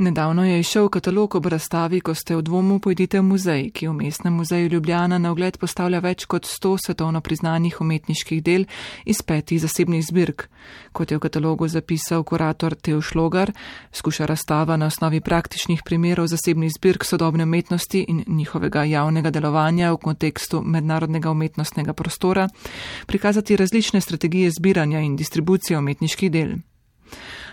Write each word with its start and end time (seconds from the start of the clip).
Nedavno 0.00 0.44
je 0.44 0.60
išel 0.60 0.88
katalog 0.88 1.34
ob 1.34 1.46
razstavi, 1.46 1.98
ko 2.00 2.14
ste 2.14 2.36
v 2.36 2.42
dvomu 2.42 2.78
pojdite 2.80 3.18
v 3.20 3.22
muzej, 3.22 3.66
ki 3.70 3.88
v 3.88 3.92
mestnem 3.92 4.32
muzeju 4.32 4.70
Ljubljana 4.72 5.18
na 5.18 5.28
ogled 5.30 5.58
postavlja 5.60 5.98
več 6.00 6.24
kot 6.24 6.46
sto 6.48 6.70
svetovno 6.80 7.20
priznanih 7.20 7.76
umetniških 7.84 8.40
del 8.42 8.64
iz 9.04 9.20
petih 9.20 9.60
zasebnih 9.60 10.00
zbirk. 10.00 10.46
Kot 10.96 11.10
je 11.10 11.18
v 11.18 11.20
katalogu 11.20 11.68
zapisal 11.68 12.24
kurator 12.24 12.78
Teo 12.80 13.02
Šlogar, 13.04 13.52
skuša 13.92 14.24
razstava 14.24 14.78
na 14.80 14.88
osnovi 14.88 15.20
praktičnih 15.20 15.84
primerov 15.84 16.32
zasebnih 16.32 16.72
zbirk 16.72 17.04
sodobne 17.04 17.44
umetnosti 17.44 18.00
in 18.08 18.24
njihovega 18.26 18.86
javnega 18.88 19.30
delovanja 19.30 19.92
v 19.92 20.00
kontekstu 20.00 20.62
mednarodnega 20.64 21.30
umetnostnega 21.30 21.92
prostora 21.92 22.48
prikazati 23.06 23.56
različne 23.56 24.00
strategije 24.00 24.50
zbiranja 24.50 25.04
in 25.04 25.16
distribucije 25.16 25.78
umetniških 25.78 26.32
del. 26.32 26.56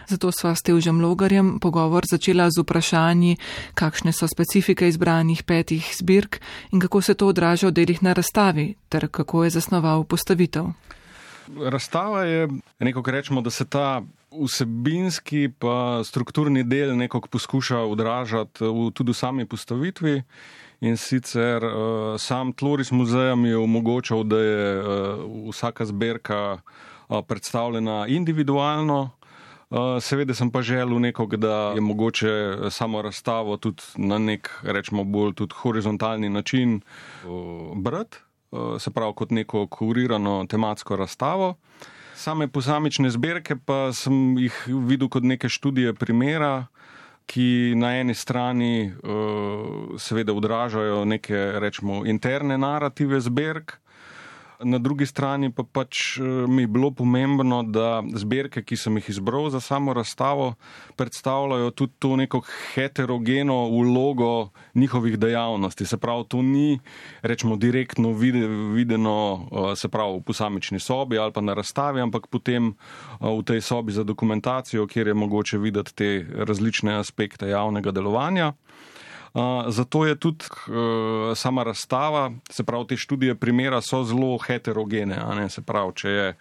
Zato 0.07 0.31
sva 0.31 0.55
s 0.55 0.63
Tevžem 0.63 1.01
Logarjem 1.03 1.59
pogovor 1.59 2.07
začela 2.07 2.47
z 2.47 2.63
vprašanji, 2.63 3.37
kakšne 3.75 4.15
so 4.15 4.27
specifike 4.27 4.87
izbranih 4.87 5.43
petih 5.43 5.83
zbirk 5.99 6.39
in 6.71 6.79
kako 6.79 7.01
se 7.01 7.13
to 7.13 7.27
odraža 7.27 7.67
v 7.67 7.75
delih 7.75 7.99
na 8.03 8.13
razstavi, 8.15 8.75
ter 8.89 9.11
kako 9.11 9.43
je 9.43 9.49
zasnoval 9.59 10.07
postavitev. 10.07 10.71
Razstava 11.59 12.23
je 12.23 12.47
neko, 12.79 13.03
kar 13.03 13.13
rečemo, 13.13 13.41
da 13.41 13.49
se 13.49 13.65
ta 13.65 14.01
vsebinski 14.31 15.49
pa 15.59 16.03
strukturni 16.03 16.63
del 16.63 16.95
nekako 16.97 17.27
poskuša 17.27 17.79
odražati 17.83 18.63
v, 18.63 18.91
tudi 18.91 19.11
v 19.11 19.15
sami 19.15 19.45
postavitvi. 19.45 20.21
In 20.81 20.97
sicer 20.97 21.63
uh, 21.65 22.15
sam 22.21 22.53
Tloris 22.53 22.91
muzeja 22.91 23.35
mi 23.35 23.49
je 23.49 23.57
omogočal, 23.57 24.23
da 24.23 24.39
je 24.39 24.79
uh, 24.79 24.85
vsaka 25.49 25.85
zbirka 25.85 26.59
uh, 27.09 27.19
predstavljena 27.27 28.05
individualno, 28.07 29.16
seveda 30.01 30.33
sem 30.33 30.51
pa 30.51 30.61
želel 30.61 30.99
nekog, 30.99 31.35
da 31.35 31.71
je 31.75 31.81
mogoče 31.81 32.29
samo 32.69 33.01
razstavo 33.01 33.57
tudi 33.57 33.83
na 33.95 34.17
nek, 34.17 34.49
rečemo, 34.63 35.03
bolj 35.03 35.33
horizontalni 35.53 36.29
način 36.29 36.81
uh, 37.25 37.77
brati, 37.77 38.17
se 38.79 38.91
pravi 38.91 39.13
kot 39.15 39.31
neko 39.31 39.67
kurirano 39.67 40.45
tematsko 40.49 40.95
razstavo. 40.95 41.55
Same 42.15 42.47
posamične 42.47 43.09
zbirke 43.09 43.55
pa 43.55 43.91
sem 43.93 44.37
jih 44.37 44.63
videl 44.67 45.09
kot 45.09 45.23
neke 45.23 45.49
študije 45.49 45.93
primera, 45.93 46.65
ki 47.27 47.73
na 47.75 47.91
eni 47.99 48.15
strani 48.15 48.93
seveda 49.99 50.33
odražajo 50.33 51.05
neke, 51.05 51.35
rečemo, 51.59 52.05
interne 52.05 52.57
narative 52.57 53.19
zbirk, 53.19 53.75
Na 54.59 54.77
drugi 54.77 55.05
strani 55.05 55.51
pa 55.53 55.61
pač 55.63 56.17
eh, 56.17 56.23
mi 56.49 56.63
je 56.63 56.67
bilo 56.67 56.89
pomembno, 56.91 57.61
da 57.63 58.01
zbirke, 58.15 58.63
ki 58.65 58.77
sem 58.77 58.97
jih 58.97 59.09
izbral 59.09 59.51
za 59.53 59.59
samo 59.61 59.93
razstavo, 59.93 60.55
predstavljajo 60.97 61.71
tudi 61.71 61.93
to 61.99 62.15
neko 62.15 62.41
heterogeno 62.73 63.69
vlogo 63.69 64.49
njihovih 64.75 65.19
dejavnosti. 65.19 65.85
Se 65.85 65.97
pravi, 65.97 66.25
to 66.27 66.41
ni, 66.41 66.79
rečemo, 67.21 67.55
direktno 67.55 68.13
videno, 68.73 69.17
eh, 69.51 69.75
se 69.75 69.89
pravi, 69.89 70.17
v 70.17 70.23
posamični 70.25 70.79
sobi 70.79 71.17
ali 71.17 71.33
pa 71.33 71.41
na 71.41 71.53
razstavi, 71.53 72.01
ampak 72.01 72.27
potem 72.27 72.73
eh, 72.73 72.73
v 73.21 73.43
tej 73.45 73.61
sobi 73.61 73.93
za 73.93 74.03
dokumentacijo, 74.03 74.87
kjer 74.87 75.07
je 75.07 75.13
mogoče 75.13 75.57
videti 75.57 75.93
te 75.95 76.25
različne 76.33 76.97
aspekte 76.97 77.49
javnega 77.49 77.91
delovanja 77.91 78.53
zato 79.67 80.05
je 80.05 80.15
tudi 80.15 80.45
uh, 80.67 81.37
sama 81.37 81.63
razstava, 81.63 82.31
se 82.49 82.63
pravi, 82.63 82.87
te 82.87 82.97
študije 82.97 83.35
primera 83.35 83.81
so 83.81 84.03
zelo 84.03 84.37
heterogene. 84.37 85.49
Se 85.49 85.61
pravi, 85.61 85.93
če 85.95 86.09
je 86.09 86.33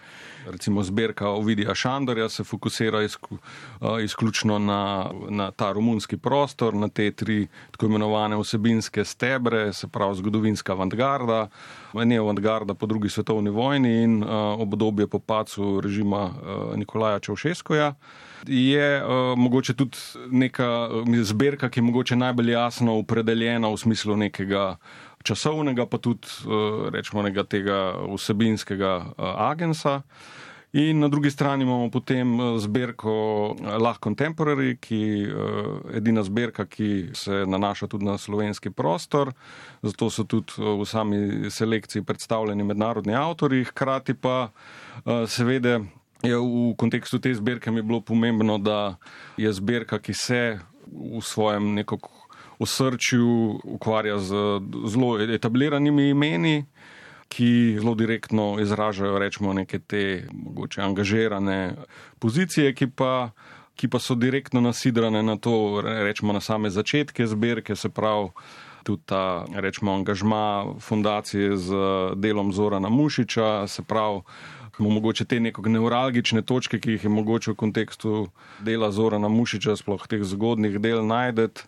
recimo 0.51 0.83
zbirka 0.83 1.29
Ovidija 1.29 1.75
Šandorja, 1.75 2.29
se 2.29 2.45
fokusira 2.45 3.03
izku, 3.03 3.39
uh, 3.81 4.03
izključno 4.05 4.59
na, 4.59 5.11
na 5.29 5.51
ta 5.51 5.73
romunski 5.73 6.17
prostor, 6.17 6.75
na 6.75 6.89
te 6.89 7.11
tri 7.11 7.47
tako 7.71 7.87
imenovane 7.87 8.37
vsebinske 8.37 9.05
stebre, 9.05 9.73
se 9.73 9.89
pravi 9.89 10.17
zgodovinska 10.17 10.73
avantgarda, 10.73 11.49
ne 11.95 12.19
avantgarda 12.19 12.75
po 12.75 12.87
drugi 12.87 13.09
svetovni 13.09 13.51
vojni 13.51 14.03
in 14.03 14.23
uh, 14.23 14.31
obdobje 14.61 15.07
po 15.07 15.19
pacu 15.19 15.81
režima 15.81 16.25
uh, 16.25 16.77
Nikolaja 16.77 17.19
Čaušeskoja 17.19 17.95
je 18.47 19.05
uh, 19.05 19.39
mogoče 19.39 19.75
tudi 19.75 19.99
neka 20.31 20.89
uh, 20.89 21.23
zbirka, 21.23 21.71
ki 21.71 21.79
je 21.81 21.85
mogoče 21.85 22.17
najbolj 22.17 22.51
jasno 22.51 22.99
opredeljena 22.99 23.69
v 23.69 23.77
smislu 23.77 24.17
nekega 24.17 24.77
časovnega, 25.27 25.89
pa 25.91 25.99
tudi 25.99 26.31
uh, 26.47 26.87
rečemo 26.95 27.27
nekega 27.27 27.45
tega 27.45 27.79
vsebinskega 28.07 28.93
uh, 29.03 29.31
agensa. 29.51 30.03
In 30.77 30.99
na 31.01 31.09
drugi 31.09 31.31
strani 31.31 31.65
imamo 31.65 31.89
potem 31.91 32.37
zbirko 32.61 33.13
Lah 33.81 33.97
Contemporary, 34.03 34.75
ki 34.77 34.99
je 34.99 35.55
edina 35.97 36.21
zbirka, 36.27 36.67
ki 36.69 37.15
se 37.17 37.47
nanaša 37.49 37.87
tudi 37.87 38.05
na 38.05 38.19
slovenski 38.19 38.71
prostor, 38.71 39.33
zato 39.81 40.11
so 40.11 40.27
tudi 40.29 40.59
v 40.59 40.85
sami 40.85 41.49
selekciji 41.51 42.05
predstavljeni 42.05 42.67
mednarodni 42.67 43.15
avtori, 43.17 43.65
hkrati 43.65 44.19
pa 44.21 44.51
seveda 45.07 45.81
je 46.23 46.37
v 46.37 46.75
kontekstu 46.77 47.19
te 47.19 47.35
zbirke 47.35 47.71
mi 47.71 47.83
bilo 47.83 48.01
pomembno, 48.01 48.59
da 48.59 48.97
je 49.37 49.53
zbirka, 49.53 49.99
ki 49.99 50.15
se 50.15 50.59
v 50.87 51.21
svojem 51.23 51.75
nekako 51.75 52.26
osrčju 52.59 53.61
ukvarja 53.65 54.19
z 54.19 54.35
zelo 54.87 55.21
etabliranimi 55.21 56.09
imeni, 56.11 56.65
ki 57.29 57.77
zelo 57.81 57.95
direktno 57.95 58.57
izražajo, 58.61 59.19
rečemo, 59.19 59.53
neke 59.53 59.79
te 59.79 60.29
mogoče 60.33 60.83
angažirane 60.83 61.75
pozicije, 62.19 62.75
ki 62.75 62.87
pa, 62.87 63.31
ki 63.75 63.89
pa 63.89 63.99
so 63.99 64.15
direktno 64.15 64.61
nasidrane 64.61 65.23
na 65.23 65.37
to, 65.37 65.83
rečemo, 65.83 66.33
na 66.33 66.41
same 66.41 66.71
začetke 66.71 67.27
zbirke, 67.27 67.77
se 67.77 67.89
pravi. 67.89 68.31
Tudi 68.87 69.03
ta, 69.05 69.45
rečemo, 69.55 69.95
angažma 69.95 70.79
fundacije 70.81 71.57
z 71.57 71.75
delom 72.15 72.53
Zorana 72.53 72.89
Mušiča, 72.89 73.67
se 73.67 73.83
pravi, 73.83 74.21
mogoče 74.79 75.25
te 75.25 75.41
neko 75.41 75.63
neuralgične 75.69 76.43
točke, 76.43 76.79
ki 76.81 76.91
jih 76.91 77.05
je 77.05 77.11
mogoče 77.11 77.51
v 77.51 77.55
kontekstu 77.57 78.29
dela 78.61 78.93
Zorana 78.93 79.29
Mušiča, 79.29 79.77
sploh 79.77 80.07
teh 80.07 80.23
zgodnih 80.23 80.79
del 80.79 81.03
najdete, 81.07 81.67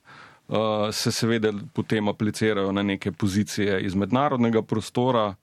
se 0.92 1.12
seveda 1.12 1.52
potem 1.72 2.08
aplicirajo 2.08 2.72
na 2.72 2.82
neke 2.82 3.12
pozicije 3.12 3.82
iz 3.84 3.94
mednarodnega 3.94 4.62
prostora, 4.62 5.34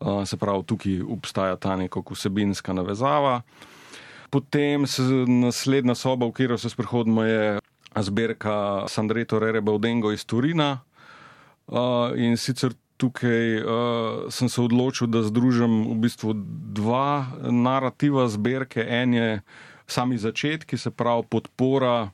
uh, 0.00 0.24
se 0.26 0.36
pravi, 0.36 0.64
tukaj 0.66 1.00
obstaja 1.02 1.56
ta 1.56 1.76
neko 1.76 2.02
vsebinska 2.10 2.72
navezava. 2.72 3.42
Potem 4.30 4.86
se 4.86 5.02
naslednja 5.26 5.94
soba, 5.94 6.26
v 6.26 6.32
katero 6.32 6.58
se 6.58 6.70
sprehodimo, 6.70 7.22
je 7.22 7.58
zbirka 7.96 8.86
Sandreto 8.88 9.38
Rere 9.38 9.60
Baudengo 9.60 10.12
iz 10.12 10.24
Turina. 10.24 10.80
Uh, 11.66 12.10
in 12.18 12.36
sicer 12.36 12.74
tukaj 13.00 13.62
sem 14.28 14.48
se 14.48 14.60
odločil, 14.60 15.08
da 15.08 15.22
združim 15.24 15.86
v 15.88 15.94
bistvu 16.04 16.34
dva 16.76 17.32
narativa 17.48 18.26
zbirke. 18.28 18.84
En 18.84 19.14
je 19.14 19.40
sami 19.86 20.18
začetki, 20.18 20.76
se 20.76 20.90
pravi 20.90 21.24
podpora 21.30 22.10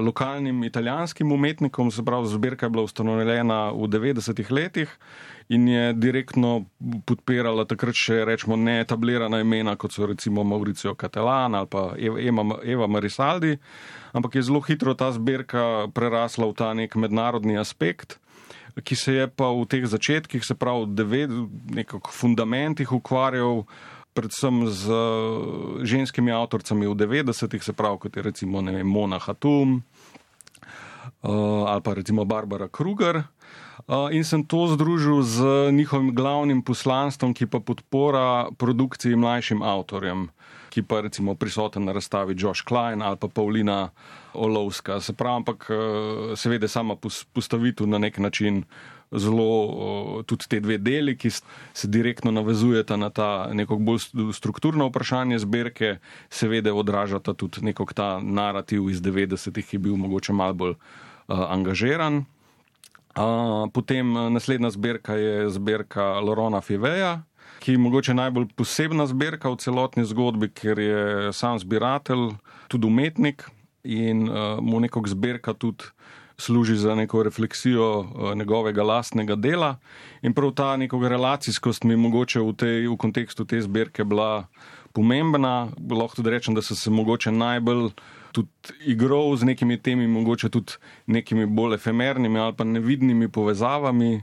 lokalnim 0.00 0.64
italijanskim 0.64 1.32
umetnikom, 1.32 1.90
se 1.90 2.04
pravi 2.04 2.28
zbirka 2.28 2.66
je 2.66 2.70
bila 2.70 2.84
ustanovljena 2.84 3.70
v 3.70 3.88
90-ih 3.88 4.50
letih 4.52 4.90
in 5.48 5.68
je 5.68 5.92
direktno 5.92 6.64
podpirala 7.06 7.64
takrat 7.64 7.94
še 7.94 8.24
rečemo 8.24 8.56
neetablirana 8.56 9.40
imena, 9.40 9.76
kot 9.76 9.94
so 9.94 10.06
recimo 10.06 10.44
Mauricio 10.44 10.94
Catalan 10.94 11.54
ali 11.54 11.70
pa 11.70 11.88
Eva, 11.98 12.44
Eva 12.64 12.86
Marisaldi, 12.86 13.56
ampak 14.12 14.34
je 14.34 14.42
zelo 14.42 14.60
hitro 14.60 14.94
ta 14.94 15.12
zbirka 15.12 15.88
prerasla 15.94 16.46
v 16.50 16.54
ta 16.54 16.74
nek 16.74 16.96
mednarodni 16.96 17.58
aspekt 17.58 18.18
ki 18.82 18.96
se 18.96 19.12
je 19.12 19.26
pa 19.28 19.48
v 19.52 19.64
teh 19.64 19.84
začetkih, 19.88 20.44
se 20.44 20.54
pravi, 20.54 20.84
nekako 21.72 22.10
fundamentih 22.12 22.92
ukvarjal. 22.92 23.64
Predvsem 24.16 24.64
z 24.72 24.84
ženskimi 25.84 26.32
avtoricami 26.32 26.88
v 26.88 26.96
90-ih, 26.96 27.60
se 27.60 27.76
pravi, 27.76 28.00
kot 28.00 28.16
je 28.16 28.24
recimo 28.24 28.64
vem, 28.64 28.86
Mona 28.88 29.20
Hatum 29.20 29.84
uh, 31.22 31.68
ali 31.68 31.82
pa 31.82 31.94
recimo 31.94 32.24
Barbara 32.24 32.68
Kruger. 32.68 33.28
Uh, 33.86 34.08
in 34.10 34.24
sem 34.24 34.42
to 34.42 34.66
združil 34.72 35.22
z 35.22 35.70
njihovim 35.70 36.14
glavnim 36.14 36.62
poslanstvom, 36.64 37.34
ki 37.36 37.46
pa 37.46 37.60
podpora 37.60 38.48
produkciji 38.56 39.16
mlajšim 39.16 39.62
avtorjem 39.62 40.32
ki 40.76 40.84
pa 40.84 41.00
recimo 41.00 41.32
prisoten 41.32 41.88
na 41.88 41.92
razstavi 41.96 42.36
Josh 42.36 42.60
Klein 42.60 43.00
ali 43.00 43.16
pa 43.16 43.28
Paulina 43.32 43.88
Olovska. 44.36 45.00
Se 45.00 45.16
pravi, 45.16 45.36
ampak 45.40 45.70
eh, 45.72 46.36
seveda 46.36 46.68
sama 46.68 46.96
postavitev 47.32 47.88
na 47.88 47.98
nek 47.98 48.18
način 48.18 48.64
zelo 49.10 50.22
tudi 50.26 50.48
te 50.48 50.60
dve 50.60 50.78
deli, 50.78 51.16
ki 51.16 51.30
se 51.30 51.88
direktno 51.88 52.30
navezujeta 52.30 52.96
na 52.96 53.10
ta 53.10 53.48
neko 53.52 53.76
bolj 53.76 53.98
strukturno 54.32 54.88
vprašanje 54.88 55.38
zbirke, 55.38 55.96
seveda 56.30 56.74
odražata 56.74 57.34
tudi 57.34 57.62
neko 57.62 57.86
ta 57.94 58.18
narativ 58.22 58.90
iz 58.90 59.02
90-ih, 59.02 59.66
ki 59.66 59.76
je 59.76 59.80
bil 59.80 59.96
mogoče 59.96 60.32
mal 60.32 60.54
bolj 60.54 60.74
uh, 60.74 61.46
angažiran. 61.50 62.24
Uh, 63.16 63.70
potem 63.72 64.12
naslednja 64.32 64.70
zbirka 64.70 65.14
je 65.14 65.50
zbirka 65.50 66.20
Lorona 66.20 66.60
Fiveja, 66.60 67.22
ki 67.58 67.72
je 67.72 67.78
mogoče 67.78 68.14
najbolj 68.14 68.50
posebna 68.56 69.06
zbirka 69.06 69.50
v 69.50 69.56
celotni 69.62 70.04
zgodbi, 70.04 70.50
ker 70.52 70.78
je 70.78 71.32
sam 71.32 71.58
zbiratelj, 71.58 72.34
tudi 72.68 72.86
umetnik 72.86 73.46
in 73.84 74.28
uh, 74.28 74.58
mu 74.60 74.80
nekako 74.80 75.08
zbirka 75.08 75.54
tudi 75.54 75.84
služi 76.38 76.76
za 76.76 76.94
neko 76.94 77.22
refleksijo 77.22 77.98
uh, 78.00 78.34
njegovega 78.34 78.82
lastnega 78.82 79.34
dela. 79.36 79.76
In 80.22 80.34
prav 80.34 80.50
ta 80.50 80.76
neko 80.76 81.08
relacijskost 81.08 81.84
mi 81.84 81.96
mogoče 81.96 82.40
v, 82.40 82.52
tej, 82.52 82.88
v 82.88 82.96
kontekstu 82.96 83.44
te 83.44 83.60
zbirke 83.60 84.04
bila 84.04 84.46
pomembna. 84.92 85.68
Lahko 85.90 86.16
tudi 86.16 86.30
rečem, 86.30 86.54
da 86.54 86.62
so 86.62 86.74
se 86.74 86.90
mogoče 86.90 87.32
najbolj 87.32 87.90
tudi 88.32 88.48
igral 88.84 89.36
z 89.36 89.44
nekimi 89.44 89.78
temi, 89.82 90.06
mogoče 90.06 90.48
tudi 90.48 90.76
nekimi 91.06 91.46
bolj 91.46 91.74
efemernimi 91.74 92.38
ali 92.38 92.56
pa 92.56 92.64
nevidnimi 92.64 93.28
povezavami. 93.28 94.22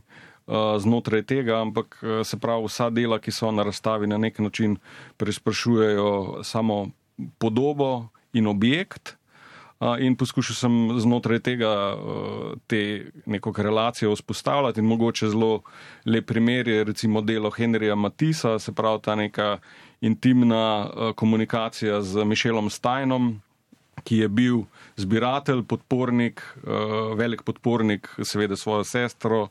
Znotraj 0.80 1.22
tega, 1.24 1.62
ampak 1.62 2.02
se 2.24 2.38
pravi, 2.38 2.66
vsa 2.68 2.90
dela, 2.90 3.16
ki 3.20 3.32
so 3.32 3.52
na 3.52 3.64
razstavi, 3.64 4.08
na 4.08 4.18
nek 4.18 4.40
način 4.40 4.76
preizprašujejo 5.18 6.44
samo 6.44 6.90
podobo 7.40 8.10
in 8.34 8.48
objekt, 8.48 9.16
in 10.00 10.16
poskušal 10.16 10.56
sem 10.56 11.00
znotraj 11.00 11.40
tega 11.40 11.72
te 12.68 13.12
neko 13.26 13.54
relacijo 13.58 14.14
vzpostavljati 14.14 14.80
in 14.80 14.86
mogoče 14.86 15.30
zelo 15.30 15.62
lep 16.06 16.28
primer 16.28 16.68
je 16.68 16.84
recimo 16.84 17.22
delo 17.22 17.52
Henrija 17.52 17.96
Matisa, 17.96 18.60
se 18.60 18.72
pravi 18.72 19.02
ta 19.02 19.16
neka 19.16 19.58
intimna 20.02 20.90
komunikacija 21.16 22.02
z 22.02 22.26
Mišelom 22.26 22.70
Steinom, 22.70 23.42
ki 24.04 24.18
je 24.18 24.28
bil 24.28 24.64
zbiratelj, 24.96 25.64
podpornik, 25.64 26.42
velik 27.16 27.44
podpornik, 27.44 28.10
seveda 28.24 28.56
svojo 28.56 28.84
sestro, 28.84 29.48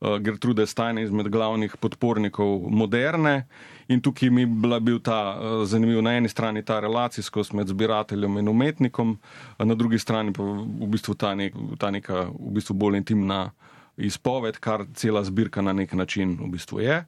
Gertrude 0.00 0.66
Stein, 0.66 0.98
izmed 0.98 1.28
glavnih 1.28 1.76
podpornikov 1.80 2.66
moderne. 2.70 3.46
In 3.88 4.00
tukaj 4.00 4.30
mi 4.30 4.42
je 4.42 4.80
bil 4.80 4.98
ta 5.00 5.38
zanimiv 5.64 6.02
na 6.02 6.16
eni 6.16 6.28
strani 6.28 6.64
ta 6.64 6.80
relacijskost 6.80 7.52
med 7.52 7.68
zbirateljem 7.68 8.38
in 8.38 8.48
umetnikom, 8.48 9.16
na 9.58 9.74
drugi 9.74 9.98
strani 9.98 10.32
pa 10.32 10.42
v 10.42 10.90
bistvu 10.90 11.14
ta, 11.14 11.34
nek, 11.34 11.54
ta 11.78 11.90
neka 11.90 12.26
v 12.28 12.52
bistvu 12.58 12.74
bolj 12.74 13.00
intimna 13.00 13.50
izpoved, 13.96 14.58
kar 14.60 14.84
cela 14.94 15.24
zbirka 15.24 15.62
na 15.62 15.72
nek 15.72 15.92
način 15.92 16.36
v 16.40 16.50
bistvu 16.52 16.80
je. 16.84 17.04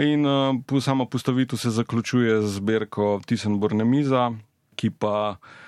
In 0.00 0.26
uh, 0.26 0.80
sama 0.80 1.06
postavitev 1.06 1.58
se 1.58 1.70
zaključuje 1.70 2.40
z 2.42 2.56
zbirko 2.56 3.20
Tisenborne 3.26 3.84
miza, 3.84 4.30
ki 4.76 4.90
pa 4.90 5.36
uh, 5.36 5.65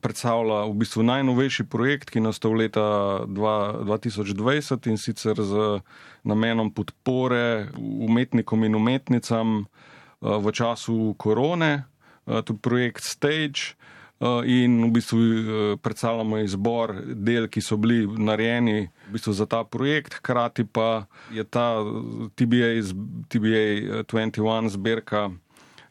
predstavlja 0.00 0.64
v 0.70 0.74
bistvu 0.78 1.02
najnovejši 1.02 1.64
projekt, 1.68 2.10
ki 2.10 2.22
nastal 2.22 2.54
leta 2.56 3.26
2020 3.26 4.88
in 4.88 4.96
sicer 4.96 5.36
z 5.36 5.82
namenom 6.22 6.70
podpore 6.70 7.68
umetnikom 7.78 8.64
in 8.64 8.78
umetnicam 8.78 9.66
uh, 9.66 10.38
v 10.38 10.52
času 10.52 11.14
korone, 11.18 11.84
uh, 12.26 12.40
tudi 12.40 12.60
projekt 12.62 13.04
Stage. 13.04 13.76
In 14.46 14.78
v 14.86 14.90
bistvu 14.94 15.18
predstavljamo 15.82 16.38
izbor 16.46 16.94
del, 17.02 17.48
ki 17.50 17.58
so 17.58 17.74
bili 17.74 18.06
narejeni 18.06 18.86
v 18.86 19.14
bistvu 19.16 19.34
za 19.34 19.48
ta 19.50 19.64
projekt, 19.66 20.14
hkrati 20.22 20.62
pa 20.62 21.10
je 21.34 21.42
ta 21.42 21.82
TBA, 22.38 22.86
TBA 23.26 24.06
21 24.06 24.70
zbirka 24.70 25.34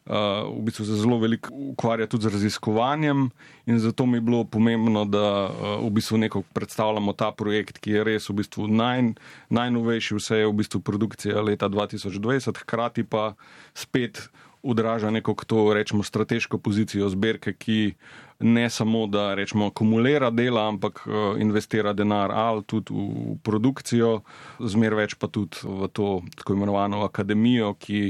v 0.06 0.60
bistvu 0.66 0.84
se 0.84 0.96
zelo 0.98 1.18
veliko 1.18 1.54
ukvarja 1.54 2.06
tudi 2.10 2.26
z 2.26 2.32
raziskovanjem 2.34 3.30
in 3.66 3.78
zato 3.78 4.06
mi 4.06 4.16
je 4.16 4.20
bilo 4.20 4.44
pomembno, 4.44 5.04
da 5.04 5.50
v 5.78 5.90
bistvu 5.90 6.18
neko 6.18 6.42
predstavljamo 6.52 7.12
ta 7.12 7.30
projekt, 7.30 7.78
ki 7.78 7.90
je 7.90 8.04
res 8.04 8.28
v 8.28 8.40
bistvu 8.42 8.66
naj, 8.66 9.14
najnovejši, 9.54 10.18
vse 10.18 10.42
je 10.42 10.48
v 10.50 10.56
bistvu 10.58 10.80
produkcija 10.80 11.42
leta 11.42 11.68
2020, 11.70 12.64
hkrati 12.66 13.04
pa 13.04 13.34
spet 13.74 14.26
odraža 14.62 15.10
neko 15.10 15.34
to, 15.46 15.74
rečemo, 15.74 16.02
strateško 16.02 16.58
pozicijo 16.58 17.08
zbirke, 17.08 17.52
ki 17.52 17.94
ne 18.40 18.70
samo, 18.70 19.06
da 19.06 19.34
rečemo, 19.34 19.66
akumulira 19.66 20.30
dela, 20.30 20.68
ampak 20.68 21.06
investira 21.38 21.92
denar 21.92 22.30
ali 22.32 22.62
tudi 22.62 22.94
v 22.94 23.36
produkcijo, 23.42 24.20
zmer 24.58 24.94
več 24.94 25.14
pa 25.14 25.28
tudi 25.28 25.62
v 25.62 25.88
to 25.92 26.22
tako 26.36 26.54
imenovano 26.54 27.02
akademijo, 27.04 27.74
ki 27.74 28.00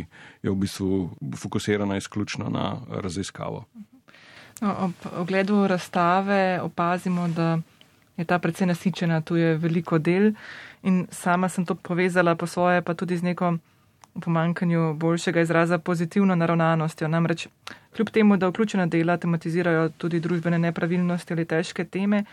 je 0.43 0.51
v 0.51 0.57
bistvu 0.57 1.11
fokusirana 1.37 1.97
izključno 1.97 2.49
na 2.49 2.77
raziskavo. 2.89 3.65
No, 4.61 4.77
ob 4.79 4.93
ogledu 5.19 5.67
razstave 5.67 6.61
opazimo, 6.63 7.29
da 7.29 7.59
je 8.17 8.25
ta 8.25 8.39
precej 8.39 8.67
nasičena, 8.67 9.21
tu 9.21 9.37
je 9.37 9.57
veliko 9.57 9.99
del 9.99 10.33
in 10.83 11.07
sama 11.11 11.49
sem 11.49 11.67
to 11.67 11.75
povezala 11.75 12.35
po 12.35 12.47
svoje, 12.47 12.83
pa 12.83 12.95
tudi 12.95 13.17
z 13.17 13.23
neko 13.23 13.57
pomankanju 14.21 14.95
boljšega 14.95 15.41
izraza 15.41 15.79
pozitivno 15.79 16.35
naravnanostjo. 16.35 17.09
Namreč, 17.09 17.47
kljub 17.97 18.11
temu, 18.11 18.37
da 18.37 18.49
vključena 18.49 18.87
dela 18.87 19.17
tematizirajo 19.17 19.89
tudi 19.89 20.21
družbene 20.21 20.59
nepravilnosti 20.59 21.33
ali 21.33 21.45
težke 21.45 21.85
teme, 21.85 22.25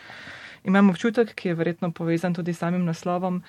imam 0.64 0.90
občutek, 0.90 1.34
ki 1.36 1.48
je 1.48 1.56
verjetno 1.56 1.92
povezan 1.92 2.34
tudi 2.34 2.54
s 2.54 2.58
samim 2.58 2.86
naslovom, 2.86 3.44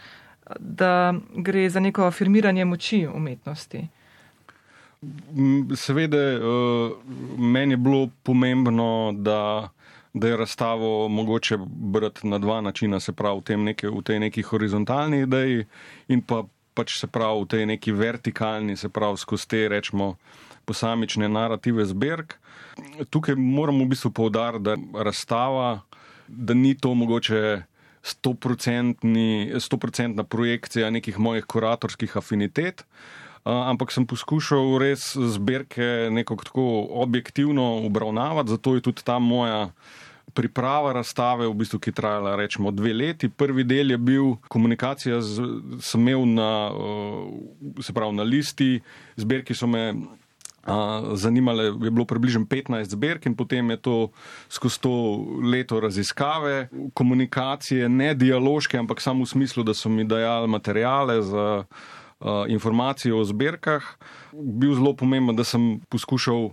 da 0.58 1.14
gre 1.36 1.70
za 1.70 1.80
neko 1.80 2.04
afirmiranje 2.06 2.64
moči 2.64 3.06
umetnosti. 3.14 3.86
Seveda, 5.76 6.16
meni 7.38 7.72
je 7.72 7.76
bilo 7.76 8.08
pomembno, 8.22 9.12
da, 9.16 9.68
da 10.12 10.28
je 10.28 10.36
razstavo 10.36 11.08
mogoče 11.08 11.56
brati 11.66 12.28
na 12.28 12.38
dva 12.38 12.60
načina, 12.60 13.00
se 13.00 13.12
pravi 13.12 13.40
v, 13.40 13.42
tem 13.42 13.64
neke, 13.64 13.88
v 13.88 14.02
tej 14.02 14.18
neki 14.18 14.42
horizontalni 14.42 15.22
ideji 15.22 15.64
in 16.08 16.20
pa 16.22 16.44
pač 16.74 16.98
se 17.00 17.06
pravi 17.06 17.44
v 17.44 17.48
tej 17.48 17.66
neki 17.66 17.92
vertikalni, 17.92 18.76
se 18.76 18.88
pravi 18.88 19.16
skozi 19.18 19.48
te 19.48 19.68
rečemo 19.68 20.16
posamične 20.64 21.28
narative 21.28 21.84
zbirk. 21.84 22.36
Tukaj 23.10 23.34
moramo 23.36 23.84
v 23.84 23.88
bistvu 23.94 24.10
povdariti, 24.14 24.64
da 24.64 24.76
razstava, 25.02 25.80
da 26.28 26.54
ni 26.54 26.74
to 26.78 26.94
mogoče 26.94 27.62
stoprocentna 29.60 30.24
projekcija 30.24 30.90
nekih 30.90 31.18
mojih 31.18 31.44
kuratorskih 31.44 32.16
afinitet, 32.16 32.84
ampak 33.44 33.92
sem 33.92 34.06
poskušal 34.06 34.78
res 34.80 35.16
zbirke 35.16 36.08
nekako 36.10 36.44
tako 36.44 36.86
objektivno 37.02 37.86
obravnavati, 37.86 38.50
zato 38.50 38.74
je 38.74 38.80
tudi 38.80 39.04
ta 39.04 39.18
moja 39.18 39.70
priprava 40.34 40.92
razstave, 40.92 41.48
v 41.48 41.54
bistvu, 41.54 41.80
ki 41.80 41.90
je 41.90 41.98
trajala 41.98 42.36
rečemo 42.36 42.70
dve 42.70 42.92
leti. 42.94 43.28
Prvi 43.28 43.64
del 43.64 43.90
je 43.90 43.98
bil 43.98 44.34
komunikacija, 44.48 45.20
z, 45.20 45.44
sem 45.80 46.00
imel 46.00 46.26
na, 46.26 46.50
se 47.82 47.92
pravi, 47.92 48.16
na 48.16 48.26
listi, 48.26 48.80
zbirki 49.16 49.54
so 49.54 49.70
me. 49.70 49.92
Uh, 50.60 51.16
zanimale 51.16 51.64
je 51.64 51.90
bilo 51.90 52.04
približno 52.04 52.44
15 52.44 52.92
zbirk, 52.92 53.24
in 53.26 53.32
potem 53.32 53.70
je 53.70 53.76
to 53.80 53.94
skozi 54.52 54.80
to 54.84 54.92
leto 55.40 55.80
raziskave, 55.80 56.68
komunikacije, 56.94 57.88
ne 57.88 58.12
dialoške, 58.14 58.76
ampak 58.76 59.00
samo 59.00 59.24
v 59.24 59.30
smislu, 59.32 59.64
da 59.64 59.72
so 59.74 59.88
mi 59.88 60.04
dajali 60.04 60.48
materijale 60.52 61.22
za 61.22 61.64
uh, 61.64 62.44
informacije 62.48 63.14
o 63.14 63.24
zbirkah. 63.24 63.88
Bil 64.36 64.76
zelo 64.76 64.92
pomemben, 64.92 65.36
da 65.36 65.48
sem 65.48 65.80
poskušal 65.88 66.50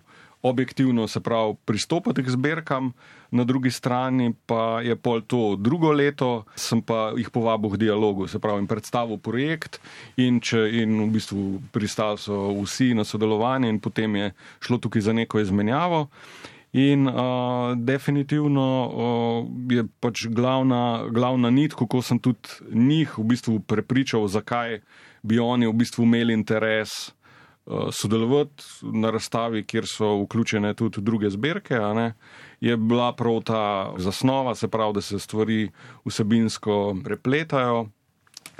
objektivno 0.47 1.07
se 1.07 1.19
pravi 1.19 1.55
pristopati 1.65 2.23
k 2.23 2.29
zbirkam, 2.29 2.93
na 3.31 3.43
drugi 3.43 3.71
strani 3.71 4.33
pa 4.45 4.81
je 4.81 4.95
pol 4.95 5.21
to 5.21 5.55
drugo 5.59 5.91
leto, 5.91 6.45
sem 6.55 6.81
pa 6.81 7.11
jih 7.17 7.29
povabil 7.29 7.75
k 7.75 7.77
dialogu, 7.77 8.27
se 8.27 8.39
pravi 8.39 8.63
in 8.63 8.67
predstavil 8.67 9.17
projekt 9.17 9.81
in, 10.17 10.39
če, 10.39 10.63
in 10.81 11.01
v 11.05 11.09
bistvu 11.17 11.47
pristali 11.71 12.17
so 12.17 12.53
vsi 12.61 12.93
na 12.95 13.03
sodelovanje 13.03 13.69
in 13.69 13.79
potem 13.79 14.15
je 14.15 14.31
šlo 14.59 14.77
tukaj 14.77 15.01
za 15.01 15.13
neko 15.13 15.39
izmenjavo. 15.43 16.07
In 16.77 17.07
uh, 17.07 17.73
definitivno 17.79 18.67
uh, 18.87 19.71
je 19.71 19.87
pač 19.99 20.27
glavna, 20.27 21.07
glavna 21.11 21.49
nit, 21.49 21.73
kako 21.73 22.01
sem 22.01 22.19
tudi 22.19 22.59
njih 22.71 23.17
v 23.17 23.23
bistvu 23.23 23.59
prepričal, 23.59 24.27
zakaj 24.27 24.81
bi 25.23 25.39
oni 25.39 25.67
v 25.67 25.73
bistvu 25.73 26.03
imeli 26.03 26.35
interes 26.35 27.16
sodelovati 27.91 28.63
na 28.81 29.09
razstavi, 29.11 29.63
kjer 29.63 29.85
so 29.87 30.23
vključene 30.23 30.73
tudi 30.73 31.01
druge 31.01 31.29
zbirke, 31.29 31.75
je 32.61 32.77
bila 32.77 33.13
prav 33.13 33.41
ta 33.41 33.93
zasnova, 33.97 34.55
se 34.55 34.67
pravi, 34.67 34.93
da 34.93 35.01
se 35.01 35.19
stvari 35.19 35.69
vsebinsko 36.05 36.95
prepletajo, 37.03 37.87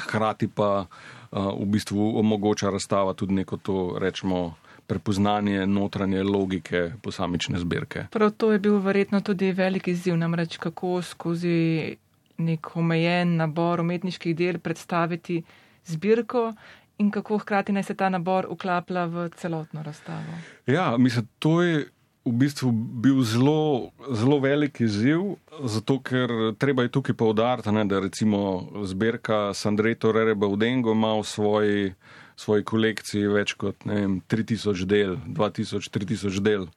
hkrati 0.01 0.47
pa 0.47 0.85
eh, 0.85 1.37
v 1.61 1.65
bistvu 1.65 2.19
omogoča 2.19 2.69
razstava 2.69 3.13
tudi 3.13 3.33
neko 3.33 3.57
to, 3.57 3.97
rečemo, 3.99 4.55
prepoznanje 4.87 5.65
notranje 5.67 6.23
logike 6.23 6.91
posamične 7.01 7.59
zbirke. 7.59 8.05
Prav 8.11 8.31
to 8.31 8.51
je 8.51 8.59
bil 8.59 8.79
verjetno 8.79 9.21
tudi 9.21 9.51
velik 9.51 9.87
izziv, 9.87 10.15
namreč 10.17 10.57
kako 10.57 11.01
skozi 11.01 11.95
nek 12.37 12.75
omejen 12.75 13.35
nabor 13.35 13.81
umetniških 13.81 14.35
del 14.35 14.59
predstaviti 14.59 15.41
zbirko 15.85 16.53
in 16.97 17.11
kako 17.11 17.37
hkrati 17.37 17.71
naj 17.71 17.83
se 17.83 17.95
ta 17.95 18.09
nabor 18.09 18.47
uklaplja 18.49 19.05
v 19.05 19.29
celotno 19.35 19.83
razstavo. 19.83 20.39
Ja, 20.65 20.97
mislim, 20.97 21.27
to 21.39 21.61
je 21.61 21.85
v 22.27 22.31
bistvu 22.31 22.71
bil 22.71 23.21
zelo, 23.23 23.91
zelo 24.11 24.39
velik 24.39 24.81
izziv, 24.81 25.37
zato 25.63 25.99
ker 26.03 26.31
treba 26.59 26.83
je 26.83 26.91
tukaj 26.91 27.15
povdariti, 27.15 27.71
da 27.85 27.99
recimo 27.99 28.67
zbirka 28.83 29.53
Sandreto 29.53 30.11
Rereba 30.11 30.47
v 30.47 30.57
Dengo 30.57 30.91
ima 30.91 31.13
v 31.15 31.23
svoji, 31.23 31.93
svoji 32.35 32.63
kolekciji 32.63 33.27
več 33.31 33.53
kot 33.53 33.85
vem, 33.85 34.19
3000 34.27 34.85
del, 34.85 35.15
2000-3000 35.27 36.39
del. 36.39 36.67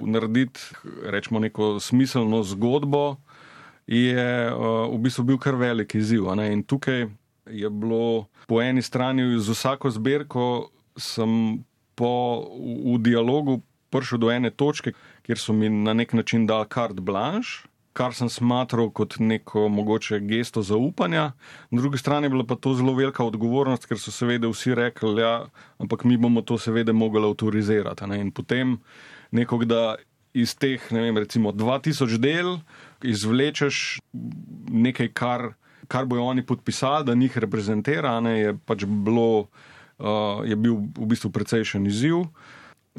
narediti, 0.00 0.60
rečemo, 1.08 1.40
neko 1.40 1.78
smiselno 1.80 2.42
zgodbo, 2.42 3.16
je 3.86 4.50
uh, 4.50 4.90
v 4.90 4.98
bistvu 4.98 5.24
bil 5.24 5.38
kar 5.38 5.54
velik 5.54 5.94
izziv. 5.94 6.26
In 6.42 6.64
tukaj 6.66 7.06
je 7.50 7.70
bilo 7.70 8.26
po 8.46 8.62
eni 8.62 8.82
strani 8.82 9.38
z 9.38 9.50
vsako 9.50 9.90
zbirko, 9.90 10.70
sem 10.96 11.64
po, 11.94 12.42
v, 12.58 12.96
v 12.96 13.02
dialogu 13.02 13.60
prišel 13.90 14.18
do 14.18 14.30
ene 14.32 14.50
točke, 14.50 14.92
kjer 15.26 15.38
so 15.38 15.54
mi 15.56 15.70
na 15.70 15.94
nek 15.94 16.12
način 16.12 16.46
dal 16.46 16.66
kart 16.68 17.00
blanche. 17.00 17.66
Kar 17.96 18.12
sem 18.12 18.28
smatral 18.28 18.90
kot 18.92 19.14
neko 19.24 19.70
mogoče 19.72 20.18
gesto 20.20 20.60
zaupanja, 20.60 21.30
na 21.70 21.80
drugi 21.80 21.96
strani 21.98 22.28
je 22.28 22.34
bila 22.34 22.44
pa 22.44 22.58
to 22.60 22.74
zelo 22.76 22.92
velika 22.92 23.24
odgovornost, 23.24 23.86
ker 23.88 23.96
so 23.96 24.12
seveda 24.12 24.50
vsi 24.52 24.74
rekli, 24.76 25.14
da 25.16 25.22
ja, 25.22 25.36
ampak 25.80 26.04
mi 26.04 26.18
bomo 26.20 26.42
to 26.44 26.58
seveda 26.60 26.92
mogli 26.92 27.24
avtorizirati. 27.24 28.04
Ne? 28.06 28.20
In 28.20 28.34
potem 28.36 28.76
nekog, 29.32 29.64
da 29.64 29.96
iz 30.36 30.52
teh, 30.60 30.92
ne 30.92 31.06
vem, 31.06 31.16
recimo 31.16 31.54
2000 31.56 32.20
del 32.20 32.58
izvlečeš 33.00 34.02
nekaj, 34.68 35.08
kar, 35.16 35.54
kar 35.88 36.06
bojo 36.06 36.24
oni 36.24 36.46
podpisali, 36.46 37.04
da 37.04 37.14
njih 37.14 37.38
reprezentira, 37.38 38.20
ne? 38.20 38.38
je 38.38 38.54
pač 38.66 38.84
bilo, 38.84 39.46
uh, 39.98 40.42
je 40.44 40.56
bil 40.56 40.74
v 40.96 41.08
bistvu 41.12 41.30
precejšen 41.30 41.86
izziv. 41.86 42.26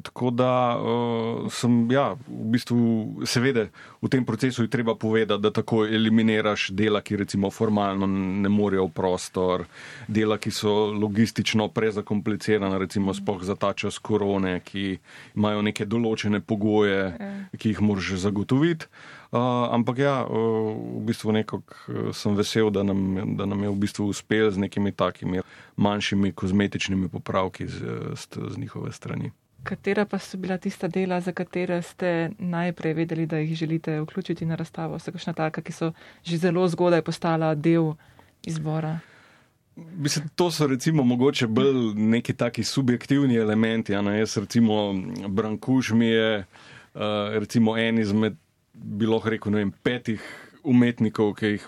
Tako 0.03 0.29
da 0.29 0.77
uh, 0.77 1.51
sem, 1.51 1.91
ja, 1.91 2.11
v 2.27 2.45
bistvu, 2.53 2.77
seveda, 3.25 3.65
v 4.01 4.09
tem 4.13 4.25
procesu 4.25 4.67
je 4.67 4.69
treba 4.69 4.93
povedati, 4.95 5.41
da 5.41 5.49
tako 5.51 5.85
eliminiraš 5.85 6.69
dela, 6.69 7.01
ki 7.01 7.17
recimo 7.17 7.49
formalno 7.49 8.05
ne 8.07 8.49
morejo 8.49 8.85
v 8.85 8.93
prostor, 8.93 9.65
dela, 10.07 10.37
ki 10.37 10.53
so 10.53 10.91
logistično 10.93 11.67
prezakomplicirana, 11.73 12.77
recimo 12.77 13.13
spoh 13.13 13.41
za 13.41 13.55
ta 13.55 13.73
čas 13.73 13.97
korone, 13.97 14.59
ki 14.61 14.99
imajo 15.35 15.65
neke 15.65 15.89
določene 15.89 16.43
pogoje, 16.45 16.99
ja. 17.17 17.31
ki 17.57 17.73
jih 17.73 17.81
moraš 17.81 18.13
zagotoviti. 18.21 18.91
Uh, 19.27 19.65
ampak 19.75 19.97
ja, 19.99 20.21
uh, 20.23 20.77
v 21.01 21.03
bistvu 21.09 21.33
nekako 21.35 22.13
sem 22.13 22.37
vesel, 22.37 22.69
da 22.69 22.85
nam, 22.85 23.33
da 23.35 23.49
nam 23.49 23.65
je 23.65 23.73
v 23.73 23.81
bistvu 23.81 24.11
uspel 24.13 24.53
z 24.53 24.61
nekimi 24.61 24.93
takimi 24.93 25.41
manjšimi 25.75 26.31
kozmetičnimi 26.37 27.09
popravki 27.09 27.67
z, 27.67 28.13
z, 28.13 28.45
z 28.53 28.61
njihove 28.61 28.93
strani. 28.93 29.33
Katera 29.67 30.05
pa 30.05 30.19
so 30.19 30.37
bila 30.37 30.57
tista 30.57 30.87
dela, 30.87 31.19
za 31.21 31.33
katere 31.35 31.81
ste 31.81 32.31
najprej 32.39 32.93
vedeli, 32.93 33.25
da 33.25 33.37
jih 33.37 33.55
želite 33.55 33.99
vključiti 34.01 34.45
na 34.45 34.55
razstavo? 34.55 34.99
So 34.99 35.11
kakšna 35.11 35.33
taka, 35.33 35.61
ki 35.61 35.71
so 35.75 35.91
že 36.23 36.37
zelo 36.37 36.67
zgodaj 36.67 37.01
postala 37.01 37.55
del 37.55 37.93
izbora? 38.47 38.99
Mislim, 39.75 40.29
to 40.35 40.51
so 40.51 40.67
recimo 40.67 41.03
mogoče 41.03 41.47
bolj 41.47 41.93
neki 41.95 42.33
taki 42.33 42.63
subjektivni 42.63 43.35
elementi. 43.35 43.93
Ja, 43.93 44.01
jaz 44.01 44.37
recimo 44.37 44.93
Brankuš 45.27 45.89
mi 45.89 46.07
je 46.07 46.39
uh, 46.39 47.01
recimo 47.39 47.77
en 47.77 47.99
izmed, 47.99 48.35
bi 48.73 49.05
lahko 49.05 49.29
rekel, 49.29 49.53
vem, 49.53 49.71
petih 49.83 50.23
umetnikov, 50.63 51.33
ki 51.37 51.53
jih, 51.53 51.67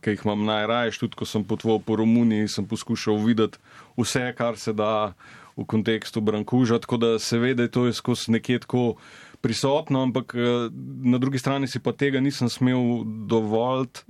ki 0.00 0.16
jih 0.16 0.24
imam 0.24 0.44
najraje. 0.48 0.96
Tudi 0.98 1.16
ko 1.16 1.28
sem 1.28 1.44
potoval 1.44 1.80
po 1.84 1.96
Romuniji, 1.96 2.48
sem 2.48 2.66
poskušal 2.66 3.20
videti 3.24 3.58
vse, 3.96 4.32
kar 4.36 4.58
se 4.58 4.72
da 4.72 5.12
v 5.56 5.66
kontekstu 5.66 6.20
Brankuža, 6.20 6.78
tako 6.78 6.96
da 6.96 7.18
seveda 7.18 7.68
to 7.68 7.86
je 7.86 7.92
skozi 7.92 8.32
nekje 8.32 8.58
tako 8.66 8.94
prisotno, 9.40 10.02
ampak 10.02 10.34
eh, 10.34 10.70
na 11.04 11.18
drugi 11.18 11.38
strani 11.38 11.68
si 11.68 11.80
pa 11.80 11.92
tega 11.92 12.20
nisem 12.20 12.48
smel 12.48 13.04
dovoliti, 13.28 14.06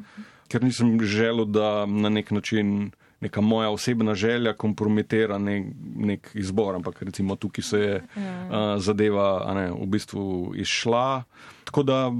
ker 0.48 0.62
nisem 0.64 1.00
želel, 1.00 1.44
da 1.44 1.86
na 1.86 2.08
nek 2.08 2.30
način 2.30 2.90
neka 3.24 3.40
moja 3.40 3.70
osebna 3.70 4.14
želja 4.14 4.52
kompromitira 4.52 5.38
nek, 5.38 5.66
nek 5.96 6.30
izbor, 6.34 6.74
ampak 6.74 7.02
recimo 7.02 7.36
tukaj 7.36 7.62
se 7.62 7.78
je 7.80 7.94
uh, 7.96 8.76
zadeva 8.78 9.52
ne, 9.54 9.70
v 9.72 9.86
bistvu 9.86 10.52
izšla. 10.60 11.24
Tako 11.64 11.82
da 11.82 12.10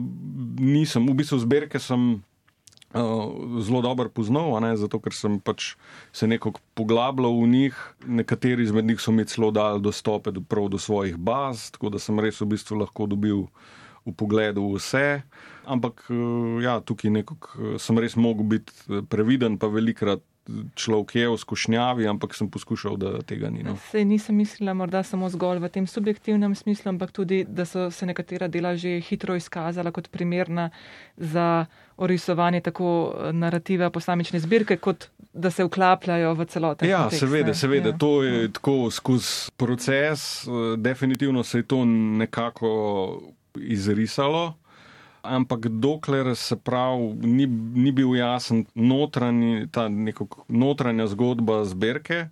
nisem, 0.59 1.05
v 1.09 1.15
bistvu 1.21 1.39
zbirke 1.45 1.79
sem. 1.79 2.23
Uh, 2.95 3.59
zelo 3.59 3.81
dobro 3.83 4.07
poznal, 4.09 4.55
ne, 4.63 4.77
zato 4.79 5.01
ker 5.03 5.11
sem 5.11 5.41
pač 5.43 5.73
se 6.15 6.29
nekako 6.31 6.61
poglabljal 6.79 7.41
v 7.43 7.49
njih. 7.51 7.81
Nekateri 8.07 8.63
izmed 8.63 8.87
njih 8.87 9.01
so 9.03 9.11
mi 9.11 9.25
celo 9.27 9.51
dali 9.51 9.83
dostope 9.83 10.31
do, 10.31 10.45
do 10.69 10.79
svojih 10.79 11.17
baz, 11.19 11.73
tako 11.75 11.91
da 11.91 11.99
sem 11.99 12.21
res 12.23 12.39
v 12.41 12.53
bistvu 12.55 12.79
lahko 12.85 13.09
dobil 13.11 13.49
v 14.07 14.15
pogledu 14.15 14.69
vse. 14.77 15.25
Ampak 15.67 16.07
uh, 16.07 16.63
ja, 16.63 16.79
tukaj 16.81 17.11
nekako 17.11 17.79
sem 17.83 17.99
res 17.99 18.15
mogel 18.15 18.47
biti 18.47 19.03
previden, 19.11 19.59
pa 19.59 19.67
velikrat 19.67 20.23
človek 20.75 21.15
je 21.15 21.29
v 21.29 21.37
skušnjavi, 21.37 22.07
ampak 22.09 22.35
sem 22.37 22.51
poskušal, 22.53 22.97
da 23.01 23.11
tega 23.25 23.49
ni. 23.51 23.65
No. 23.65 23.77
Sej 23.89 24.05
nisem 24.05 24.37
mislila 24.37 24.75
morda 24.77 25.03
samo 25.03 25.29
zgolj 25.33 25.63
v 25.65 25.71
tem 25.73 25.87
subjektivnem 25.89 26.55
smislu, 26.55 26.93
ampak 26.93 27.13
tudi, 27.17 27.45
da 27.49 27.65
so 27.65 27.89
se 27.91 28.07
nekatera 28.07 28.49
dela 28.49 28.77
že 28.77 29.01
hitro 29.01 29.37
izkazala 29.37 29.91
kot 29.91 30.11
primerna 30.13 30.71
za 31.17 31.67
orisovanje 31.97 32.61
tako 32.61 33.15
eh, 33.15 33.33
narative 33.33 33.91
posamične 33.91 34.41
zbirke, 34.41 34.77
kot 34.77 35.09
da 35.33 35.51
se 35.51 35.65
vklapljajo 35.65 36.35
v 36.35 36.47
celoten. 36.47 36.89
Ja, 36.89 37.07
kontekst, 37.09 37.25
seveda, 37.25 37.49
ne? 37.49 37.55
seveda. 37.55 37.89
Ja. 37.89 37.99
To 37.99 38.23
je 38.23 38.53
tako 38.53 38.91
skozi 38.91 39.51
proces, 39.57 40.45
eh, 40.45 40.77
definitivno 40.77 41.43
se 41.43 41.59
je 41.59 41.63
to 41.63 41.85
nekako 41.85 42.75
izrisalo 43.55 44.55
ampak 45.25 45.69
dokler 45.69 46.37
se 46.37 46.57
pravi, 46.57 47.15
ni, 47.27 47.47
ni 47.75 47.93
bil 47.93 48.15
jasen 48.17 48.65
notranji, 48.75 49.67
ta 49.73 49.89
notranja 50.49 51.07
zgodba 51.07 51.65
zbirke. 51.65 52.29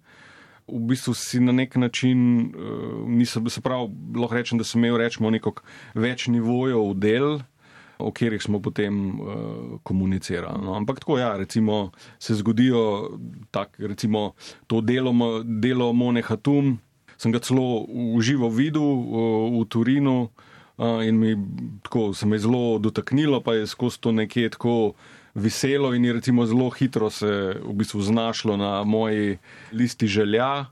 V 0.68 0.78
bistvu 0.88 1.14
si 1.18 1.40
na 1.42 1.52
nek 1.52 1.74
način, 1.76 2.52
uh, 2.54 3.08
nisem, 3.08 3.48
se 3.50 3.60
pravi, 3.60 3.90
lahko 4.16 4.34
rečem, 4.34 4.60
da 4.60 4.64
sem 4.64 4.84
imel 4.84 5.00
rečemo 5.00 5.30
neko 5.30 5.56
več 5.94 6.28
nivojev 6.30 6.94
del, 6.96 7.40
o 7.98 8.12
katerih 8.14 8.42
smo 8.42 8.60
potem 8.62 9.02
uh, 9.10 9.26
komunicirali. 9.82 10.62
No. 10.62 10.76
Ampak 10.78 11.02
tako, 11.02 11.18
ja, 11.18 11.34
recimo, 11.36 11.90
se 12.18 12.38
zgodijo, 12.38 13.18
tak, 13.50 13.76
recimo, 13.78 14.32
to 14.66 14.80
delo, 14.80 15.12
delo 15.44 15.92
Mone 15.92 16.22
Hatum, 16.22 16.78
sem 17.18 17.34
ga 17.34 17.42
celo 17.42 17.84
uživo 18.16 18.48
videl 18.48 18.82
uh, 18.82 19.60
v 19.60 19.66
Turinu 19.68 20.16
in 20.78 21.18
mi 21.18 21.36
tako, 21.82 22.14
se 22.14 22.26
me 22.26 22.38
zelo 22.38 22.78
dotaknilo, 22.78 23.40
pa 23.40 23.54
je 23.54 23.66
skozi 23.66 24.00
to 24.00 24.12
nekje 24.12 24.50
tako 24.50 24.92
veselo 25.34 25.94
in 25.94 26.04
je 26.04 26.12
recimo 26.12 26.46
zelo 26.46 26.70
hitro 26.70 27.10
se 27.10 27.56
v 27.64 27.72
bistvu 27.72 28.00
znašlo 28.00 28.56
na 28.56 28.84
moji 28.84 29.38
listi 29.72 30.06
želja. 30.06 30.66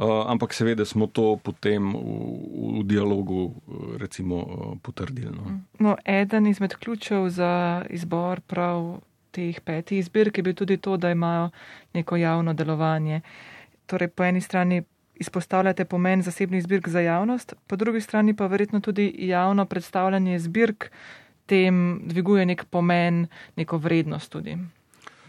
Uh, 0.00 0.06
ampak 0.26 0.54
seveda 0.54 0.84
smo 0.84 1.06
to 1.06 1.36
potem 1.36 1.92
v, 1.92 2.80
v 2.80 2.84
dialogu 2.88 3.52
recimo, 3.98 4.46
potrdili. 4.82 5.28
No. 5.28 5.60
No, 5.78 5.96
eden 6.04 6.46
izmed 6.46 6.74
ključev 6.74 7.28
za 7.28 7.84
izbor 7.90 8.40
prav 8.40 9.00
teh 9.30 9.60
petih 9.60 10.04
zbirk 10.04 10.38
je 10.38 10.42
bil 10.42 10.54
tudi 10.54 10.76
to, 10.76 10.96
da 10.96 11.10
imajo 11.10 11.50
neko 11.92 12.16
javno 12.16 12.54
delovanje. 12.54 13.20
Torej, 13.86 14.08
po 14.08 14.24
eni 14.24 14.40
strani 14.40 14.82
izpostavljate 15.20 15.84
pomen 15.84 16.22
zasebnih 16.22 16.62
zbirk 16.62 16.88
za 16.88 17.00
javnost, 17.00 17.54
po 17.66 17.76
drugi 17.76 18.00
strani 18.00 18.36
pa 18.36 18.46
verjetno 18.46 18.80
tudi 18.80 19.14
javno 19.18 19.64
predstavljanje 19.64 20.38
zbirk 20.38 20.90
tem 21.46 22.00
dviguje 22.06 22.46
nek 22.46 22.64
pomen, 22.70 23.26
neko 23.56 23.78
vrednost 23.78 24.32
tudi. 24.32 24.56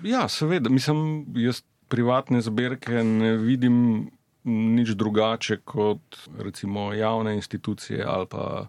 Ja, 0.04 0.28
seveda, 0.30 0.70
mislim, 0.70 1.26
jaz 1.36 1.62
privatne 1.92 2.42
zbirke 2.42 3.04
ne 3.04 3.36
vidim 3.38 4.10
nič 4.44 4.96
drugače 4.98 5.58
kot 5.66 6.18
recimo 6.40 6.94
javne 6.94 7.36
institucije 7.36 8.06
ali 8.08 8.28
pa 8.30 8.68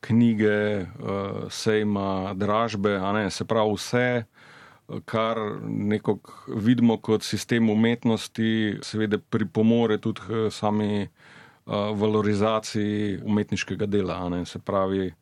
knjige, 0.00 0.48
eh, 0.48 0.86
sejma, 1.50 2.34
dražbe, 2.34 2.96
a 2.96 3.12
ne, 3.12 3.30
se 3.30 3.44
pravi 3.44 3.74
vse 3.74 4.24
kar 5.04 5.38
nekako 5.62 6.32
vidimo 6.56 6.96
kot 6.96 7.22
sistem 7.22 7.70
umetnosti, 7.70 8.78
seveda 8.82 9.18
pripomore 9.18 9.98
tudi 9.98 10.48
sami 10.50 11.08
valorizaciji 11.94 13.20
umetniškega 13.24 13.86
dela. 13.86 14.28
Ne, 14.28 14.44
se 14.46 14.58
pravi, 14.58 15.12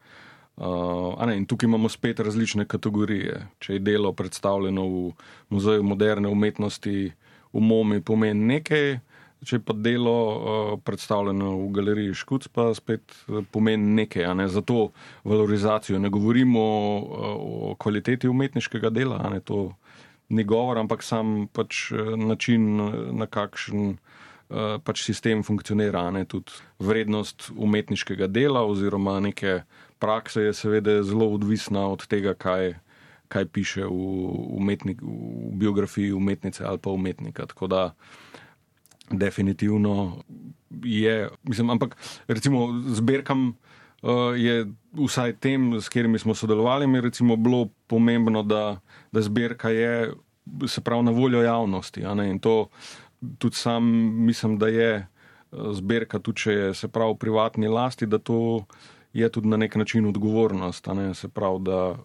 uh, 0.56 1.26
ne, 1.26 1.36
in 1.36 1.46
tukaj 1.46 1.66
imamo 1.66 1.88
spet 1.88 2.20
različne 2.20 2.66
kategorije. 2.66 3.46
Če 3.58 3.72
je 3.72 3.78
delo 3.78 4.12
predstavljeno 4.12 4.86
v 4.86 5.12
muzeju 5.48 5.82
moderne 5.82 6.28
umetnosti, 6.28 7.12
v 7.52 7.60
MOMI 7.60 8.00
pomeni 8.00 8.54
nekaj. 8.54 8.98
Če 9.44 9.58
pa 9.60 9.74
delo 9.76 10.12
uh, 10.16 10.70
predstavljeno 10.80 11.50
v 11.58 11.66
galeriji 11.76 12.14
Škuc, 12.16 12.48
pa 12.48 12.70
spet 12.74 13.12
uh, 13.28 13.42
pomeni 13.52 13.92
nekaj, 14.00 14.30
ne? 14.34 14.48
za 14.48 14.62
to 14.64 14.90
valorizacijo. 15.24 16.00
Ne 16.00 16.08
govorimo 16.08 16.62
uh, 16.62 17.26
o 17.70 17.74
kvaliteti 17.78 18.30
umetniškega 18.32 18.90
dela, 18.90 19.20
ne? 19.30 19.42
to 19.44 19.74
ni 20.28 20.44
govor, 20.44 20.80
ampak 20.80 21.04
sam 21.06 21.46
pač 21.52 21.92
način, 22.16 22.80
na 23.14 23.28
kakšen 23.30 23.92
uh, 23.92 24.80
pač 24.82 25.04
sistem 25.04 25.44
funkcionira. 25.46 26.08
Ne? 26.10 26.24
Tudi 26.24 26.56
vrednost 26.80 27.50
umetniškega 27.54 28.26
dela 28.32 28.64
oziroma 28.66 29.20
neke 29.20 29.60
prakse 29.98 30.48
je 30.48 30.54
seveda 30.54 31.02
zelo 31.02 31.28
odvisna 31.34 31.86
od 31.88 32.06
tega, 32.06 32.34
kaj, 32.34 32.74
kaj 33.28 33.46
piše 33.52 33.84
v, 33.84 34.00
umetnik, 34.58 35.02
v 35.02 35.52
biografiji 35.60 36.12
umetnice 36.12 36.64
ali 36.64 36.78
pa 36.78 36.90
umetnika. 36.90 37.46
Tako 37.46 37.66
da 37.66 37.82
definitivno 39.10 40.22
je, 40.84 41.28
mislim, 41.42 41.70
ampak 41.70 41.96
recimo 42.28 42.82
zbirkam. 42.86 43.54
je 44.36 44.66
vsaj 44.92 45.32
tem, 45.40 45.80
s 45.80 45.88
katerimi 45.88 46.18
smo 46.18 46.34
sodelovali, 46.34 46.86
mi 46.86 47.00
recimo 47.00 47.36
bilo 47.36 47.68
pomembno, 47.86 48.42
da, 48.42 48.80
da 49.12 49.20
zbirka 49.20 49.70
je 49.70 50.12
se 50.66 50.80
pravi 50.80 51.02
na 51.02 51.10
voljo 51.10 51.42
javnosti. 51.42 52.00
In 52.00 52.38
to 52.38 52.68
tudi 53.38 53.56
sam 53.56 53.84
mislim, 54.26 54.58
da 54.58 54.68
je 54.68 55.06
zbirka, 55.72 56.18
tudi 56.18 56.40
če 56.40 56.52
je 56.52 56.74
se 56.74 56.88
pravi 56.88 57.14
v 57.14 57.18
privatni 57.18 57.68
lasti, 57.68 58.06
da 58.06 58.18
to 58.18 58.64
je 59.12 59.28
tudi 59.32 59.48
na 59.48 59.56
nek 59.56 59.76
način 59.76 60.06
odgovornost. 60.06 60.86
Ne? 60.86 61.14
Se 61.14 61.28
pravi, 61.28 61.64
da 61.64 61.96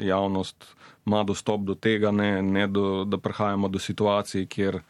javnost 0.00 0.76
ima 1.06 1.22
dostop 1.24 1.60
do 1.60 1.74
tega, 1.74 2.10
ne, 2.10 2.42
ne 2.42 2.66
do, 2.66 3.04
da 3.04 3.18
prihajamo 3.18 3.68
do 3.68 3.78
situacij, 3.78 4.46
kjer 4.46 4.80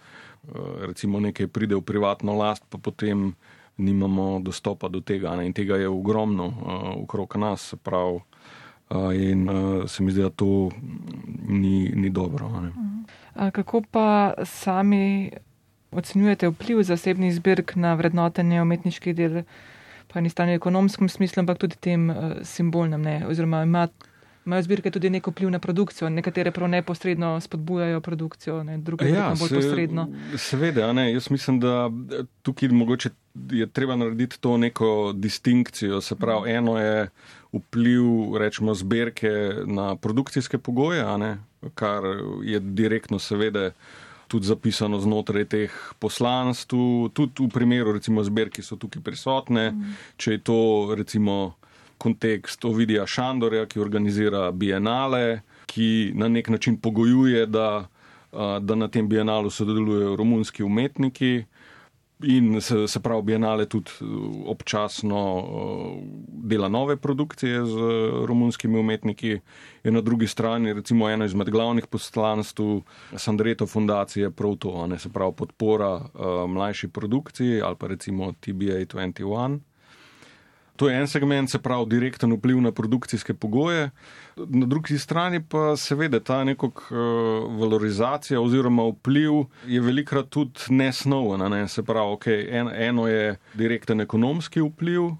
recimo 0.86 1.20
nekaj 1.20 1.46
pride 1.46 1.76
v 1.76 1.82
privatno 1.82 2.34
last, 2.34 2.64
pa 2.68 2.78
potem 2.78 3.34
nimamo 3.78 4.40
dostopa 4.42 4.88
do 4.88 5.00
tega. 5.00 5.36
Ne? 5.36 5.46
In 5.46 5.52
tega 5.52 5.76
je 5.76 5.88
ogromno 5.88 6.46
uh, 6.46 7.02
okrog 7.02 7.36
nas, 7.36 7.70
se 7.70 7.76
pravi. 7.76 8.20
Uh, 8.90 9.12
in 9.14 9.48
uh, 9.48 9.88
se 9.88 10.02
mi 10.02 10.12
zdi, 10.12 10.22
da 10.22 10.30
to 10.30 10.70
ni, 11.48 11.92
ni 11.94 12.10
dobro. 12.10 12.50
Kako 13.52 13.82
pa 13.90 14.32
sami 14.44 15.30
ocenjujete 15.92 16.48
vpliv 16.48 16.82
zasebnih 16.82 17.34
zbirk 17.34 17.76
na 17.76 17.94
vrednotenje 17.94 18.62
umetniških 18.62 19.14
del, 19.16 19.42
pa 20.08 20.20
ni 20.20 20.30
stanje 20.30 20.56
v 20.56 20.60
ekonomskem 20.62 21.08
smislu, 21.08 21.40
ampak 21.40 21.58
tudi 21.58 21.76
tem 21.76 22.10
uh, 22.10 22.16
simbolnem, 22.42 23.02
ne? 23.02 23.26
oziroma 23.28 23.62
imate 23.62 24.07
imajo 24.48 24.64
zbirke 24.64 24.90
tudi 24.90 25.10
neko 25.10 25.30
vpliv 25.30 25.50
na 25.52 25.58
produkcijo, 25.58 26.08
nekatere 26.10 26.50
prav 26.50 26.70
neposredno 26.72 27.34
spodbujajo 27.40 28.00
produkcijo, 28.00 28.62
ne, 28.64 28.78
druge 28.78 29.10
ja, 29.10 29.28
bolj 29.38 29.48
se, 29.48 29.54
posredno. 29.54 30.08
Seveda, 30.36 30.92
ne, 30.92 31.12
jaz 31.12 31.30
mislim, 31.30 31.60
da 31.60 31.90
tukaj 32.42 32.68
mogoče 32.68 33.10
je 33.50 33.66
treba 33.66 33.96
narediti 33.96 34.40
to 34.40 34.56
neko 34.56 35.12
distinkcijo. 35.14 36.00
Se 36.00 36.16
pravi, 36.16 36.50
eno 36.52 36.78
je 36.78 37.08
vpliv, 37.52 38.36
rečemo, 38.38 38.74
zbirke 38.74 39.30
na 39.66 39.96
produkcijske 39.96 40.58
pogoje, 40.58 41.04
ne, 41.18 41.36
kar 41.74 42.02
je 42.42 42.60
direktno 42.60 43.18
seveda 43.18 43.70
tudi 44.28 44.46
zapisano 44.46 45.00
znotraj 45.00 45.44
teh 45.44 45.76
poslanstv, 45.98 47.08
tudi 47.12 47.44
v 47.44 47.48
primeru, 47.48 47.92
recimo, 47.96 48.24
zbirke 48.24 48.62
so 48.62 48.76
tukaj 48.76 49.02
prisotne, 49.02 49.70
mm. 49.70 49.96
če 50.16 50.36
je 50.36 50.40
to, 50.44 50.60
recimo, 50.96 51.54
kontekst 51.98 52.64
Ovidija 52.64 53.06
Šandorja, 53.06 53.66
ki 53.66 53.80
organizira 53.80 54.50
bienale, 54.52 55.40
ki 55.66 56.12
na 56.14 56.28
nek 56.28 56.48
način 56.48 56.78
pogojuje, 56.80 57.46
da, 57.46 57.88
da 58.60 58.74
na 58.74 58.88
tem 58.88 59.08
bienalu 59.08 59.50
sodelujejo 59.50 60.16
romunski 60.16 60.62
umetniki. 60.62 61.44
In 62.22 62.60
se, 62.60 62.88
se 62.88 63.00
pravi, 63.00 63.22
bienale 63.22 63.68
tudi 63.70 63.90
občasno 64.50 65.20
dela 66.26 66.68
nove 66.68 66.96
produkcije 66.96 67.60
z 67.66 67.76
romunskimi 68.26 68.78
umetniki. 68.78 69.38
In 69.84 69.94
na 69.94 70.00
drugi 70.00 70.26
strani, 70.26 70.72
recimo, 70.72 71.10
eno 71.10 71.24
izmed 71.24 71.50
glavnih 71.50 71.86
poslanstv 71.86 72.62
Sandreto 73.16 73.66
fundacije 73.66 74.30
prav 74.30 74.56
to, 74.56 74.86
ne, 74.86 74.98
se 74.98 75.08
pravi, 75.08 75.32
podpora 75.36 75.94
uh, 75.94 76.50
mlajši 76.50 76.88
produkciji 76.88 77.60
ali 77.62 77.76
pa 77.76 77.86
recimo 77.86 78.32
TBA 78.32 78.82
21. 78.90 79.58
To 80.78 80.88
je 80.88 80.94
en 80.94 81.08
segment, 81.10 81.50
se 81.50 81.58
pravi, 81.58 81.88
direkten 81.90 82.32
vpliv 82.36 82.60
na 82.62 82.70
produkcijske 82.72 83.34
pogoje. 83.34 83.90
Na 84.36 84.66
drugi 84.66 84.98
strani 84.98 85.40
pa 85.42 85.76
seveda 85.76 86.20
ta 86.20 86.44
nekog 86.44 86.82
uh, 86.90 86.98
valorizacija 87.60 88.40
oziroma 88.40 88.84
vpliv 88.92 89.32
je 89.66 89.80
velikrat 89.80 90.30
tudi 90.30 90.70
nesnoven. 90.70 91.42
Ne? 91.50 91.68
Se 91.68 91.82
pravi, 91.82 92.14
okay, 92.14 92.46
en, 92.60 92.70
eno 92.74 93.08
je 93.08 93.36
direkten 93.54 94.00
ekonomski 94.00 94.62
vpliv, 94.62 95.10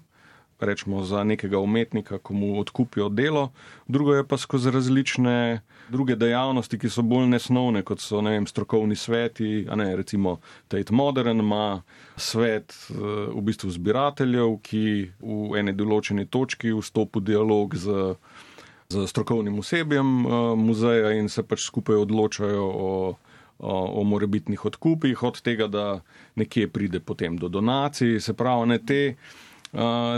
rečemo 0.59 1.03
za 1.03 1.23
nekega 1.23 1.59
umetnika, 1.59 2.17
ko 2.17 2.33
mu 2.33 2.59
odkupijo 2.59 3.09
delo, 3.09 3.49
drugo 3.87 4.15
je 4.15 4.27
pa 4.27 4.37
skozi 4.37 4.71
različne 4.71 5.59
druge 5.91 6.15
dejavnosti, 6.15 6.77
ki 6.79 6.89
so 6.89 7.03
bolj 7.05 7.27
nesnovne, 7.33 7.83
kot 7.85 8.01
so 8.01 8.21
vem, 8.25 8.47
strokovni 8.47 8.95
sveti. 8.95 9.65
Ne, 9.75 9.95
recimo 9.95 10.39
Tate 10.67 10.93
Modern 10.93 11.39
ima 11.39 11.81
svet 12.17 12.75
eh, 12.89 12.95
v 13.33 13.41
bistvu 13.45 13.71
zbirateljev, 13.75 14.59
ki 14.63 14.85
v 15.19 15.59
eni 15.59 15.73
določeni 15.73 16.27
točki 16.29 16.73
vstopi 16.75 17.19
v 17.19 17.27
dialog 17.31 17.75
z, 17.75 18.13
z 18.89 19.07
strokovnim 19.09 19.59
osebjem 19.59 20.13
eh, 20.25 20.37
muzeja 20.59 21.15
in 21.17 21.29
se 21.29 21.43
pač 21.43 21.65
skupaj 21.69 22.05
odločajo 22.05 22.69
o. 22.69 22.93
O, 23.59 23.99
o 23.99 24.03
morebitnih 24.07 24.61
odkupih, 24.65 25.19
od 25.27 25.41
tega, 25.43 25.65
da 25.67 25.81
nekje 26.39 26.69
pride 26.71 27.01
potem 27.03 27.35
do 27.35 27.49
donacij, 27.51 28.21
se 28.23 28.31
pravi, 28.31 28.69
ne 28.71 28.77
te 28.79 28.99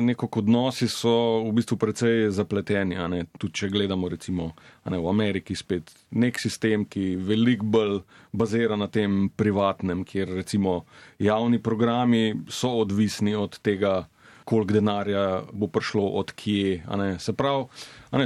neko 0.01 0.29
odnosi 0.35 0.87
so 0.87 1.43
v 1.43 1.51
bistvu 1.51 1.77
precej 1.77 2.31
zapleteni. 2.31 2.95
Tudi 3.37 3.53
če 3.53 3.69
gledamo 3.69 4.09
recimo 4.09 4.51
ne, 4.85 4.97
v 4.97 5.09
Ameriki 5.09 5.55
spet 5.55 5.91
nek 6.11 6.39
sistem, 6.39 6.85
ki 6.85 7.15
veliko 7.19 7.65
bolj 7.65 7.99
bazira 8.31 8.77
na 8.79 8.87
tem 8.87 9.29
privatnem, 9.35 10.05
kjer 10.07 10.31
recimo 10.39 10.85
javni 11.19 11.59
programi 11.59 12.35
so 12.47 12.71
odvisni 12.79 13.35
od 13.35 13.59
tega, 13.59 14.07
koliko 14.45 14.73
denarja 14.73 15.43
bo 15.53 15.67
prišlo 15.67 16.07
od 16.19 16.31
kje. 16.31 16.83
Se 17.19 17.33
pravi, 17.33 17.67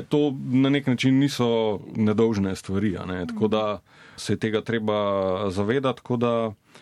to 0.10 0.32
na 0.52 0.70
nek 0.70 0.88
način 0.88 1.20
niso 1.20 1.82
nedolžne 1.96 2.56
stvari. 2.56 2.96
Tako 3.28 3.48
da 3.48 3.66
se 4.18 4.34
je 4.34 4.40
tega 4.40 4.62
treba 4.62 5.50
zavedati 5.50 6.02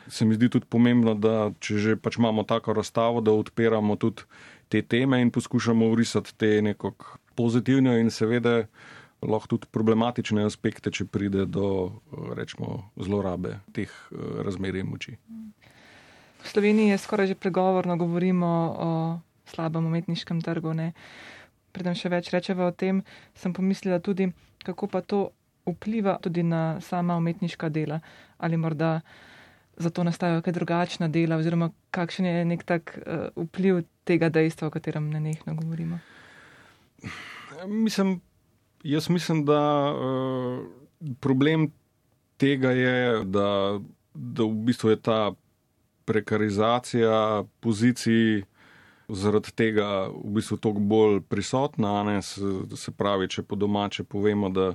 se 0.08 0.26
mi 0.26 0.36
zdi 0.36 0.50
tudi 0.50 0.66
pomembno, 0.70 1.14
da 1.16 1.52
če 1.60 1.78
že 1.78 1.96
pač 1.96 2.18
imamo 2.18 2.44
tako 2.44 2.74
razstavo, 2.74 3.22
da 3.22 3.32
odpiramo 3.32 3.96
tudi 3.96 4.24
te 4.70 4.82
teme 4.82 5.22
in 5.22 5.32
poskušamo 5.32 5.88
urisati 5.94 6.36
te 6.38 6.62
neko 6.62 6.94
pozitivne 7.36 8.00
in 8.02 8.10
seveda 8.12 8.66
lahko 9.24 9.56
tudi 9.56 9.68
problematične 9.72 10.44
aspekte, 10.46 10.92
če 10.92 11.06
pride 11.06 11.46
do 11.46 12.00
rečemo, 12.36 12.90
zlorabe 13.00 13.60
teh 13.74 13.92
razmerij 14.44 14.84
moči. 14.84 15.18
V 16.44 16.48
Sloveniji 16.52 16.92
je 16.92 16.98
skoraj 17.00 17.32
že 17.32 17.40
pregovorno 17.40 17.96
govorimo 17.98 18.50
o 18.76 18.90
slabem 19.48 19.86
umetniškem 19.86 20.42
trgu. 20.44 20.74
Ne? 20.76 20.92
Predem 21.72 21.96
še 21.96 22.12
več 22.12 22.34
rečeva 22.36 22.68
o 22.68 22.76
tem, 22.76 23.02
sem 23.34 23.56
pomislila 23.56 24.04
tudi, 24.04 24.28
kako 24.68 24.92
pa 24.92 25.02
to 25.02 25.32
vpliva 25.64 26.20
tudi 26.20 26.44
na 26.44 26.82
sama 26.84 27.16
umetniška 27.16 27.70
dela 27.70 28.02
ali 28.38 28.58
morda 28.58 29.02
zato 29.78 30.04
nastajajo 30.04 30.42
kaj 30.42 30.54
drugačna 30.54 31.08
dela, 31.08 31.38
oziroma 31.38 31.72
kakšen 31.92 32.26
je 32.26 32.46
nek 32.46 32.64
tak 32.64 32.98
uh, 32.98 33.46
vpliv 33.46 33.84
tega 34.04 34.30
dejstva, 34.30 34.68
o 34.68 34.72
katerem 34.72 35.10
ne 35.10 35.20
nekno 35.20 35.56
govorimo? 35.56 36.00
Mislim, 37.68 38.22
jaz 38.84 39.10
mislim, 39.10 39.46
da 39.46 39.62
uh, 39.94 40.66
problem 41.20 41.72
tega 42.38 42.72
je, 42.72 43.24
da, 43.26 43.80
da 44.14 44.44
v 44.44 44.66
bistvu 44.68 44.90
je 44.90 45.02
ta 45.02 45.32
prekarizacija 46.06 47.44
pozicij 47.60 48.44
zaradi 49.08 49.52
tega 49.56 50.08
v 50.08 50.36
bistvu 50.38 50.58
toliko 50.58 50.80
bolj 50.80 51.22
prisotna. 51.22 52.04
Ne, 52.04 52.22
se, 52.22 52.42
se 52.76 52.92
pravi, 52.92 53.30
če 53.30 53.44
po 53.44 53.56
domače 53.56 54.04
povemo, 54.04 54.50
da 54.50 54.74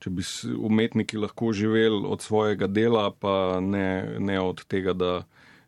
če 0.00 0.10
bi 0.10 0.24
umetniki 0.56 1.18
lahko 1.20 1.52
živeli 1.52 2.04
od 2.08 2.22
svojega 2.24 2.66
dela, 2.66 3.10
pa 3.10 3.60
ne, 3.60 4.16
ne 4.18 4.40
od 4.40 4.64
tega, 4.64 4.94
da 4.96 5.12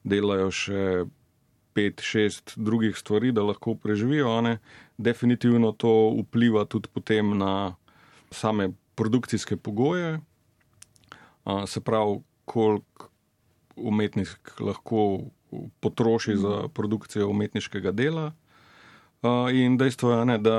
delajo 0.05 0.51
še 0.51 0.85
pet, 1.77 2.01
šest 2.05 2.55
drugih 2.57 2.97
stvari, 2.97 3.33
da 3.33 3.45
lahko 3.45 3.75
preživijo. 3.75 4.33
Ne, 4.45 4.59
definitivno 4.99 5.73
to 5.73 5.93
vpliva 6.23 6.65
tudi 6.65 6.89
potem 6.93 7.37
na 7.39 7.77
same 8.31 8.73
produkcijske 8.95 9.57
pogoje. 9.57 10.21
Se 11.67 11.81
pravi, 11.81 12.21
koliko 12.45 13.09
umetnik 13.77 14.55
lahko 14.61 15.31
potroši 15.81 16.37
za 16.37 16.69
produkcijo 16.75 17.29
umetniškega 17.29 17.93
dela. 17.93 18.33
In 19.53 19.77
dejstvo 19.79 20.13
je, 20.13 20.25
ne, 20.27 20.39
da 20.39 20.57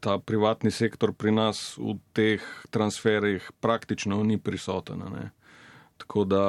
ta 0.00 0.18
privatni 0.18 0.70
sektor 0.70 1.12
pri 1.12 1.32
nas 1.32 1.78
v 1.78 1.98
teh 2.12 2.44
transferih 2.70 3.50
praktično 3.60 4.22
ni 4.24 4.38
prisoten. 4.38 5.02
Ne. 5.12 5.30
Tako 5.98 6.24
da 6.24 6.44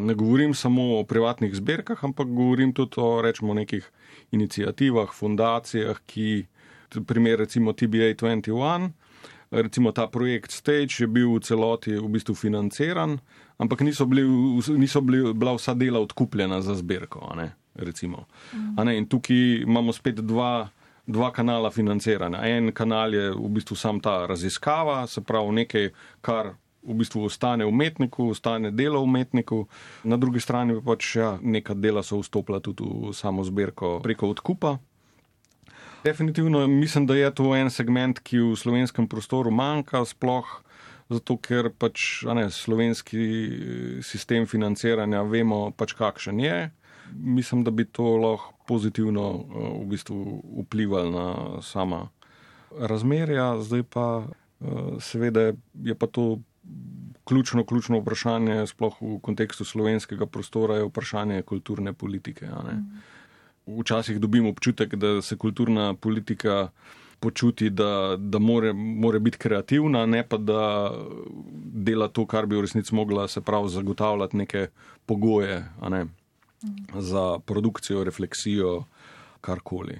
ne 0.00 0.14
govorim 0.14 0.54
samo 0.54 0.98
o 0.98 1.04
privatnih 1.04 1.54
zbirkah, 1.54 2.04
ampak 2.04 2.28
govorim 2.28 2.72
tudi 2.72 2.96
o 2.96 3.22
rečemo, 3.22 3.54
nekih 3.54 3.90
inicijativah, 4.32 5.12
fundacijah, 5.12 6.00
ki, 6.06 6.46
primer 7.06 7.38
recimo 7.38 7.72
TBA 7.72 8.14
21, 8.16 8.90
recimo 9.50 9.92
ta 9.92 10.06
projekt 10.06 10.50
Stage 10.50 11.04
je 11.04 11.06
bil 11.06 11.36
v 11.36 11.40
celoti 11.40 11.94
v 11.98 12.08
bistvu 12.08 12.34
financiran, 12.34 13.18
ampak 13.58 13.80
niso, 13.80 14.06
bili, 14.06 14.24
niso 14.78 15.00
bili, 15.00 15.34
bila 15.34 15.54
vsa 15.54 15.74
dela 15.74 16.00
odkupljena 16.00 16.62
za 16.62 16.74
zbirko. 16.74 17.34
Ne, 17.36 17.52
mm. 17.76 18.78
a 18.78 18.84
ne, 18.84 18.96
in 18.98 19.06
tukaj 19.06 19.62
imamo 19.62 19.92
spet 19.92 20.24
dva, 20.24 20.68
dva 21.06 21.30
kanala 21.32 21.70
financiranja. 21.70 22.42
En 22.48 22.72
kanal 22.72 23.14
je 23.14 23.30
v 23.30 23.48
bistvu 23.48 23.76
sam 23.76 24.00
ta 24.00 24.26
raziskava, 24.26 25.06
se 25.06 25.20
pravi 25.20 25.60
nekaj, 25.62 25.90
kar. 26.20 26.54
V 26.84 26.92
bistvu 26.92 27.22
ostane 27.24 27.64
umetniku, 27.64 28.26
ostane 28.28 28.68
delo 28.70 29.00
umetniku, 29.00 29.62
na 30.04 30.18
drugi 30.20 30.40
strani 30.40 30.74
pa 30.76 30.82
pač 30.90 31.14
ja, 31.16 31.30
neka 31.40 31.72
dela 31.72 32.02
so 32.04 32.18
vstopila 32.20 32.60
tudi 32.60 32.84
v 32.84 33.12
samo 33.16 33.40
zbirko 33.40 34.02
preko 34.04 34.28
odkupa. 34.28 34.74
Definitivno 36.04 36.66
mislim, 36.66 37.06
da 37.06 37.16
je 37.16 37.30
to 37.34 37.54
en 37.56 37.70
segment, 37.70 38.20
ki 38.20 38.38
v 38.38 38.56
slovenskem 38.56 39.08
prostoru 39.08 39.50
manjka, 39.50 40.04
sploh 40.04 40.44
zato, 41.08 41.36
ker 41.40 41.70
pač 41.72 42.24
ne, 42.36 42.50
slovenski 42.52 43.24
eh, 43.24 44.02
sistem 44.04 44.44
financiranja 44.46 45.22
vemo 45.28 45.70
pač 45.76 45.96
kakšen 45.96 46.40
je. 46.40 46.58
Mislim, 47.14 47.64
da 47.64 47.70
bi 47.70 47.84
to 47.84 48.16
lahko 48.20 48.53
pozitivno 48.66 49.24
eh, 49.30 49.84
v 49.84 49.86
bistvu 49.86 50.42
vplivalo 50.64 51.10
na 51.10 51.62
sama 51.62 52.08
razmerja, 52.78 53.60
zdaj 53.62 53.82
pa 53.82 54.24
eh, 54.24 54.66
seveda 55.00 55.52
je 55.82 55.94
pa 55.94 56.06
to 56.06 56.38
ključno, 57.24 57.64
ključno 57.64 57.98
vprašanje, 57.98 58.66
sploh 58.66 58.96
v 59.00 59.18
kontekstu 59.22 59.64
slovenskega 59.64 60.26
prostora, 60.26 60.76
je 60.76 60.88
vprašanje 60.88 61.42
kulturne 61.42 61.92
politike. 61.92 62.48
Včasih 63.66 64.20
dobimo 64.20 64.48
občutek, 64.48 64.94
da 64.94 65.22
se 65.22 65.36
kulturna 65.36 65.94
politika 65.94 66.68
počuti, 67.20 67.70
da, 67.70 68.16
da 68.18 68.38
more, 68.38 68.72
more 68.72 69.18
biti 69.18 69.38
kreativna, 69.38 70.06
ne 70.06 70.28
pa 70.28 70.36
da 70.36 70.90
dela 71.86 72.08
to, 72.08 72.26
kar 72.26 72.46
bi 72.46 72.56
v 72.56 72.66
resnici 72.66 72.94
mogla, 72.94 73.28
se 73.28 73.40
pravi, 73.40 73.68
zagotavljati 73.68 74.36
neke 74.36 74.66
pogoje 75.06 75.64
ne, 75.88 76.04
za 76.98 77.38
produkcijo, 77.46 78.04
refleksijo, 78.04 78.84
karkoli. 79.40 79.98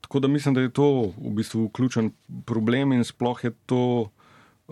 Tako 0.00 0.20
da 0.20 0.28
mislim, 0.28 0.54
da 0.54 0.60
je 0.60 0.70
to 0.70 1.12
v 1.16 1.30
bistvu 1.36 1.68
ključen 1.68 2.10
problem 2.46 2.92
in 2.92 3.04
sploh 3.04 3.44
je 3.44 3.52
to 3.66 4.10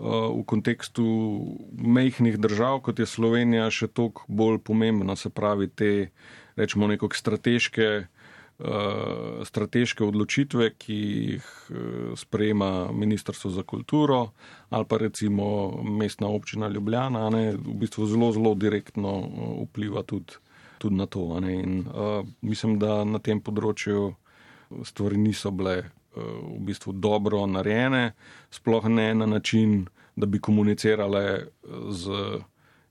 v 0.01 0.43
kontekstu 0.45 1.05
mehkih 1.77 2.39
držav, 2.39 2.81
kot 2.81 2.99
je 2.99 3.05
Slovenija, 3.05 3.69
še 3.69 3.87
toliko 3.87 4.25
bolj 4.27 4.61
pomembno, 4.65 5.15
se 5.15 5.29
pravi, 5.29 5.67
te, 5.67 5.91
rečemo, 6.55 6.87
neko 6.87 7.09
strateške, 7.13 7.89
uh, 8.01 9.43
strateške 9.45 10.03
odločitve, 10.03 10.71
ki 10.79 10.97
jih 11.35 11.49
uh, 11.69 11.77
sprejema 12.17 12.91
Ministrstvo 12.91 13.51
za 13.51 13.63
kulturo 13.63 14.31
ali 14.71 14.85
pa 14.87 14.97
recimo 14.97 15.83
mestna 15.83 16.31
občina 16.31 16.69
Ljubljana, 16.71 17.29
ne, 17.29 17.51
v 17.57 17.75
bistvu 17.83 18.07
zelo, 18.07 18.31
zelo 18.31 18.55
direktno 18.55 19.17
uh, 19.19 19.53
vpliva 19.67 20.05
tudi, 20.07 20.39
tudi 20.81 20.97
na 20.97 21.05
to. 21.05 21.27
In, 21.45 21.83
uh, 21.85 22.25
mislim, 22.41 22.79
da 22.81 23.03
na 23.05 23.21
tem 23.21 23.41
področju 23.41 24.11
stvari 24.87 25.19
niso 25.21 25.51
bile 25.53 25.91
v 26.15 26.59
bistvu 26.67 26.91
dobro 26.99 27.45
narejene, 27.47 28.11
sploh 28.51 28.87
ne 28.91 29.13
na 29.15 29.25
način, 29.25 29.85
da 30.15 30.27
bi 30.27 30.41
komunicirale 30.43 31.47
z 31.89 32.41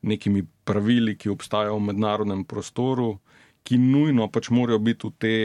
nekimi 0.02 0.46
pravili, 0.64 1.16
ki 1.16 1.28
obstajajo 1.28 1.76
v 1.76 1.86
mednarodnem 1.90 2.44
prostoru, 2.48 3.18
ki 3.62 3.78
nujno 3.78 4.30
pač 4.32 4.48
morajo 4.50 4.80
biti 4.80 5.08
v 5.08 5.12
te, 5.20 5.36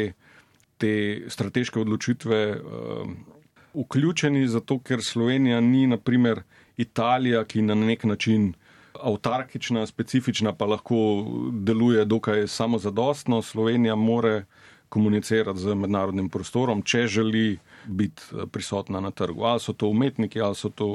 te 0.79 0.93
strateške 1.29 1.81
odločitve 1.83 2.39
uh, 2.55 3.09
vključeni, 3.75 4.47
zato 4.47 4.79
ker 4.79 5.03
Slovenija 5.03 5.59
ni, 5.61 5.87
naprimer, 5.87 6.43
Italija, 6.77 7.43
ki 7.43 7.61
na 7.61 7.75
nek 7.75 8.03
način. 8.03 8.53
Avtarkična, 9.01 9.85
specifična, 9.85 10.53
pa 10.53 10.65
lahko 10.65 10.95
deluje 11.51 12.05
dokaj 12.05 12.47
samozadostno. 12.47 13.41
Slovenija 13.41 13.95
more 13.95 14.45
komunicirati 14.89 15.59
z 15.59 15.75
mednarodnim 15.75 16.29
prostorom, 16.29 16.81
če 16.81 17.07
želi 17.07 17.57
biti 17.85 18.21
eh, 18.31 18.45
prisotna 18.51 18.99
na 18.99 19.11
trgu. 19.11 19.43
Ali 19.43 19.59
so 19.59 19.73
to 19.73 19.89
umetniki, 19.91 20.41
ali 20.41 20.55
so 20.55 20.69
to 20.69 20.87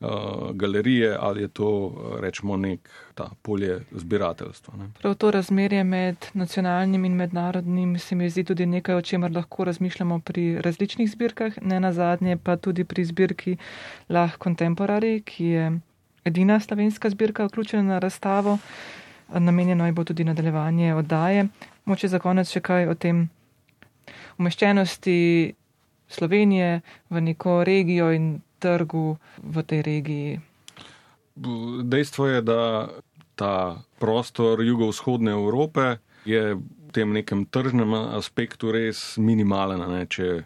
uh, 0.00 0.08
galerije, 0.52 1.16
ali 1.20 1.42
je 1.42 1.48
to, 1.48 1.70
uh, 1.86 2.20
rečemo, 2.20 2.56
nek 2.56 2.90
ta 3.14 3.30
polje 3.42 3.80
zbirateljstva. 3.90 4.76
Ne. 4.76 4.90
Prav 5.00 5.14
to 5.14 5.30
razmerje 5.30 5.84
med 5.84 6.28
nacionalnim 6.34 7.04
in 7.04 7.16
mednarodnim 7.16 7.98
se 7.98 8.14
mi 8.14 8.30
zdi 8.30 8.44
tudi 8.44 8.66
nekaj, 8.66 8.94
o 8.94 9.02
čemer 9.02 9.32
lahko 9.32 9.64
razmišljamo 9.64 10.20
pri 10.20 10.60
različnih 10.62 11.10
zbirkah, 11.10 11.58
ne 11.62 11.80
na 11.80 11.92
zadnje 11.92 12.36
pa 12.36 12.56
tudi 12.56 12.84
pri 12.84 13.04
zbirki 13.04 13.56
Lah 14.08 14.38
Contemporary, 14.38 15.22
ki 15.24 15.44
je 15.44 15.80
edina 16.28 16.60
slovenska 16.60 17.10
zbirka 17.10 17.48
vključena 17.48 17.82
na 17.82 17.98
razstavo. 17.98 18.58
Namenjeno 19.28 19.86
je 19.86 19.92
bo 19.92 20.04
tudi 20.04 20.24
nadaljevanje 20.24 20.94
oddaje. 20.94 21.48
Moče 21.84 22.08
za 22.08 22.18
konec 22.18 22.50
še 22.52 22.60
kaj 22.60 22.88
o 22.88 22.94
tem 22.94 23.28
umeščenosti 24.38 25.54
Slovenije 26.08 26.80
v 27.10 27.20
neko 27.20 27.64
regijo 27.64 28.12
in 28.12 28.40
trgu 28.58 29.16
v 29.42 29.62
tej 29.62 29.82
regiji. 29.82 30.40
Dejstvo 31.84 32.26
je, 32.26 32.42
da 32.42 32.88
ta 33.36 33.82
prostor 33.98 34.62
jugovzhodne 34.64 35.30
Evrope 35.30 35.98
je 36.24 36.54
v 36.54 36.90
tem 36.92 37.12
nekem 37.12 37.44
tržnem 37.46 37.94
aspektu 37.94 38.72
res 38.72 39.18
minimalen. 39.20 39.84
Ne? 39.92 40.06
Če 40.08 40.28
eh, 40.34 40.44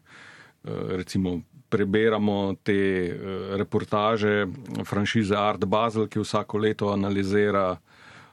recimo 0.98 1.40
preberamo 1.72 2.54
te 2.62 2.80
eh, 3.08 3.16
reportaže 3.56 4.46
franšize 4.85 5.37
Art 5.37 5.64
Basel, 5.64 6.08
ki 6.08 6.20
vsako 6.20 6.61
leto 6.61 6.92
analizira 6.92 7.78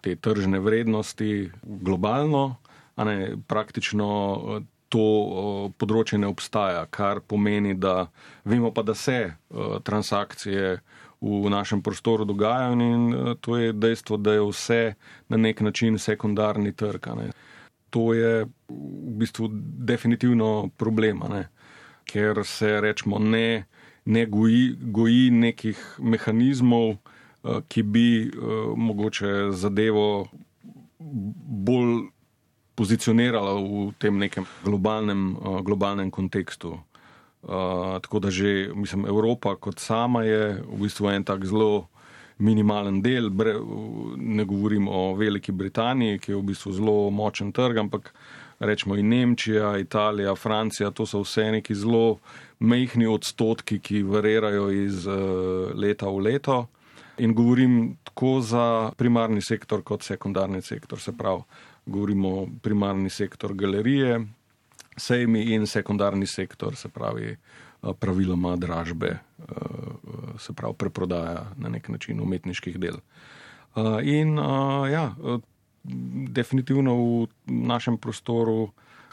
te 0.04 0.16
tržne 0.16 0.60
vrednosti 0.60 1.50
globalno, 1.64 2.60
ne, 2.98 3.38
praktično 3.48 4.10
eh, 4.36 4.68
to 4.90 5.06
področje 5.78 6.18
ne 6.18 6.26
obstaja, 6.28 6.82
kar 6.90 7.20
pomeni, 7.22 7.76
da 7.78 8.08
vemo 8.42 8.72
pa, 8.74 8.82
da 8.82 8.96
se 8.98 9.36
transakcije 9.86 10.80
v 11.22 11.52
našem 11.54 11.84
prostoru 11.86 12.26
dogajajo 12.26 12.74
in 12.74 13.36
to 13.38 13.58
je 13.58 13.74
dejstvo, 13.74 14.18
da 14.18 14.34
je 14.34 14.48
vse 14.48 14.82
na 15.30 15.38
nek 15.38 15.62
način 15.62 16.00
sekundarni 16.02 16.74
trg. 16.74 17.06
Ne. 17.22 17.30
To 17.94 18.14
je 18.18 18.46
v 18.46 19.14
bistvu 19.22 19.50
definitivno 19.94 20.70
problem, 20.78 21.22
ne. 21.30 21.46
Ker 22.10 22.42
se 22.46 22.80
rečemo 22.82 23.20
ne, 23.22 23.66
ne 24.06 24.26
goji, 24.26 24.76
goji 24.82 25.30
nekih 25.32 25.80
mehanizmov, 26.00 26.98
ki 27.72 27.84
bi 27.88 28.08
mogoče 28.76 29.52
zadevo 29.56 30.28
bolj 31.00 32.10
pozicionirala 32.80 33.60
v 33.60 33.92
tem 34.00 34.16
nekem 34.16 34.48
globalnem, 34.64 35.36
uh, 35.36 35.60
globalnem 35.60 36.08
kontekstu. 36.08 36.80
Uh, 37.40 38.00
tako 38.04 38.20
da 38.20 38.32
že, 38.32 38.72
mislim, 38.76 39.08
Evropa 39.08 39.56
kot 39.56 39.80
sama 39.80 40.24
je 40.24 40.60
v 40.64 40.80
bistvu 40.80 41.12
en 41.12 41.24
tak 41.24 41.44
zelo 41.44 41.88
minimalen 42.40 43.02
del. 43.04 43.30
Bre, 43.32 43.56
ne 44.16 44.44
govorim 44.48 44.88
o 44.88 45.16
Veliki 45.16 45.52
Britaniji, 45.52 46.20
ki 46.20 46.32
je 46.32 46.40
v 46.40 46.48
bistvu 46.52 46.72
zelo 46.80 46.96
močen 47.12 47.52
trg, 47.52 47.84
ampak 47.84 48.14
rečemo 48.60 48.96
in 48.96 49.10
Nemčija, 49.10 49.78
Italija, 49.78 50.36
Francija, 50.36 50.92
to 50.92 51.06
so 51.06 51.22
vse 51.24 51.52
neki 51.52 51.76
zelo 51.76 52.20
mehni 52.60 53.08
odstotki, 53.08 53.80
ki 53.80 54.04
varirajo 54.04 54.70
iz 54.72 55.08
uh, 55.08 55.72
leta 55.76 56.10
v 56.10 56.20
leto. 56.20 56.68
In 57.20 57.34
govorim 57.36 57.98
tako 58.04 58.40
za 58.42 58.92
primarni 58.98 59.42
sektor, 59.42 59.84
kot 59.84 60.04
sekundarni 60.04 60.62
sektor, 60.62 61.00
se 61.00 61.12
pravi 61.18 61.44
govorimo 61.86 62.48
primarni 62.62 63.10
sektor 63.10 63.54
galerije, 63.54 64.22
sejmi 64.98 65.42
in 65.54 65.68
sekundarni 65.68 66.28
sektor, 66.28 66.76
se 66.76 66.90
pravi 66.90 67.36
praviloma 68.00 68.56
dražbe, 68.56 69.18
se 70.38 70.54
pravi 70.54 70.74
preprodaja 70.78 71.46
na 71.58 71.70
nek 71.70 71.90
način 71.90 72.20
umetniških 72.20 72.80
del. 72.80 73.00
In 74.04 74.38
ja, 74.92 75.14
definitivno 76.30 76.96
v 76.96 77.28
našem 77.46 77.98
prostoru 77.98 78.70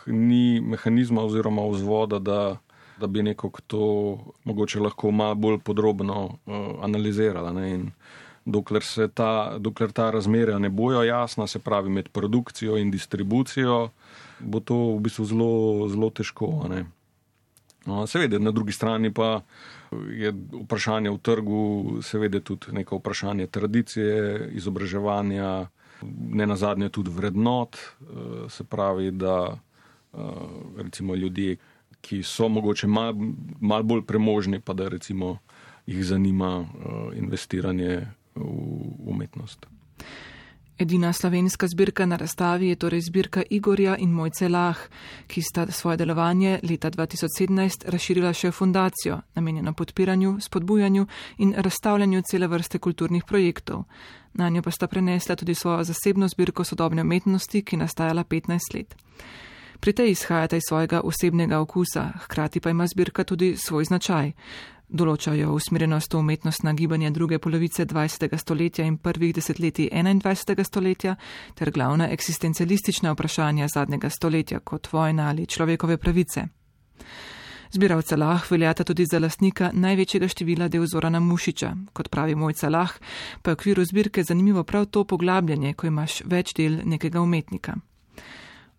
ni 0.06 0.60
mehanizma 0.60 1.22
oziroma 1.22 1.66
vzvoda, 1.66 2.18
da, 2.18 2.56
da 3.00 3.06
bi 3.06 3.22
nekako 3.22 3.60
to 3.66 4.18
mogoče 4.44 4.80
lahko 4.80 5.10
malo 5.10 5.34
bolj 5.34 5.58
podrobno 5.58 6.38
analizirala. 6.82 7.52
Ne? 7.52 7.70
In 7.74 7.90
dokler, 8.44 8.82
ta, 9.14 9.58
dokler 9.58 9.92
ta 9.92 10.10
razmerja 10.10 10.58
ne 10.58 10.70
bojo 10.70 11.02
jasna, 11.02 11.46
se 11.46 11.58
pravi 11.58 11.90
med 11.90 12.08
produkcijo 12.08 12.76
in 12.76 12.90
distribucijo, 12.90 13.90
bo 14.38 14.60
to 14.60 14.76
v 14.96 15.00
bistvu 15.08 15.24
zelo, 15.24 15.88
zelo 15.88 16.10
težko. 16.10 16.52
No, 17.86 18.06
seveda, 18.06 18.38
na 18.38 18.50
drugi 18.50 18.72
strani 18.72 19.12
pa 19.14 19.40
je 20.10 20.32
vprašanje 20.52 21.10
v 21.10 21.18
trgu, 21.22 21.64
seveda 22.02 22.40
tudi 22.40 22.74
neko 22.74 22.98
vprašanje 22.98 23.46
tradicije, 23.46 24.48
izobraževanja, 24.58 25.68
ne 26.02 26.46
na 26.46 26.56
zadnje 26.56 26.88
tudi 26.88 27.10
vrednot, 27.10 27.76
eh, 27.76 28.04
se 28.48 28.64
pravi, 28.64 29.10
da 29.10 29.58
eh, 30.12 30.18
recimo 30.76 31.14
ljudje, 31.14 31.56
ki 32.00 32.22
so 32.22 32.48
mogoče 32.48 32.86
mal, 32.86 33.14
mal 33.60 33.82
bolj 33.82 34.04
premožni, 34.06 34.60
pa 34.60 34.72
da 34.72 34.88
recimo 34.88 35.38
jih 35.86 36.04
zanima 36.04 36.60
eh, 36.60 37.18
investiranje 37.18 38.06
v 38.34 38.44
umetnost. 39.06 39.66
Edina 40.78 41.12
slovenska 41.12 41.68
zbirka 41.68 42.06
na 42.06 42.16
razstavi 42.16 42.68
je 42.68 42.76
torej 42.76 43.00
zbirka 43.00 43.42
Igorja 43.50 43.96
in 43.96 44.10
Mojce 44.10 44.48
Lah, 44.48 44.76
ki 45.26 45.42
sta 45.42 45.66
svoje 45.66 45.96
delovanje 45.96 46.60
leta 46.62 46.90
2017 46.90 47.88
razširila 47.88 48.32
še 48.32 48.50
v 48.50 48.52
fundacijo, 48.52 49.20
namenjeno 49.34 49.72
podpiranju, 49.72 50.36
spodbujanju 50.40 51.06
in 51.38 51.54
razstavljanju 51.56 52.22
cele 52.30 52.46
vrste 52.46 52.78
kulturnih 52.78 53.24
projektov. 53.24 53.84
Na 54.34 54.48
njo 54.48 54.62
pa 54.62 54.70
sta 54.70 54.86
prenesla 54.86 55.36
tudi 55.36 55.54
svojo 55.54 55.84
zasebno 55.84 56.28
zbirko 56.28 56.64
sodobne 56.64 57.02
umetnosti, 57.02 57.62
ki 57.62 57.76
nastajala 57.76 58.24
15 58.24 58.74
let. 58.74 58.94
Pri 59.80 59.92
tej 59.92 60.10
izhajate 60.10 60.56
iz 60.56 60.68
svojega 60.68 61.00
osebnega 61.04 61.60
okusa, 61.60 62.12
hkrati 62.24 62.60
pa 62.60 62.70
ima 62.70 62.86
zbirka 62.86 63.24
tudi 63.24 63.56
svoj 63.56 63.84
značaj. 63.84 64.32
Določajo 64.86 65.50
usmerjenost 65.50 66.12
v 66.14 66.18
umetnostna 66.20 66.72
gibanja 66.78 67.08
druge 67.10 67.40
polovice 67.42 67.84
20. 67.90 68.36
stoletja 68.38 68.84
in 68.86 68.98
prvih 69.02 69.32
desetletij 69.34 69.88
21. 69.90 70.62
stoletja 70.62 71.16
ter 71.58 71.72
glavna 71.74 72.06
eksistencialistična 72.14 73.10
vprašanja 73.12 73.66
zadnjega 73.66 74.10
stoletja 74.10 74.60
kot 74.60 74.86
vojna 74.92 75.26
ali 75.28 75.46
človekove 75.46 75.96
pravice. 75.96 76.46
Zbiralca 77.74 78.16
Lah 78.16 78.46
veljata 78.50 78.84
tudi 78.84 79.04
za 79.10 79.18
lastnika 79.18 79.72
največjega 79.74 80.28
števila 80.28 80.68
del 80.68 80.86
Zorana 80.86 81.20
Mušiča. 81.20 81.72
Kot 81.92 82.08
pravi 82.08 82.34
mojca 82.34 82.70
Lah, 82.70 82.94
pa 83.42 83.50
je 83.50 83.54
v 83.54 83.58
okviru 83.58 83.84
zbirke 83.84 84.22
zanimivo 84.22 84.62
prav 84.64 84.86
to 84.86 85.04
poglabljanje, 85.04 85.74
ko 85.74 85.86
imaš 85.86 86.22
več 86.24 86.54
del 86.54 86.78
nekega 86.84 87.20
umetnika. 87.20 87.74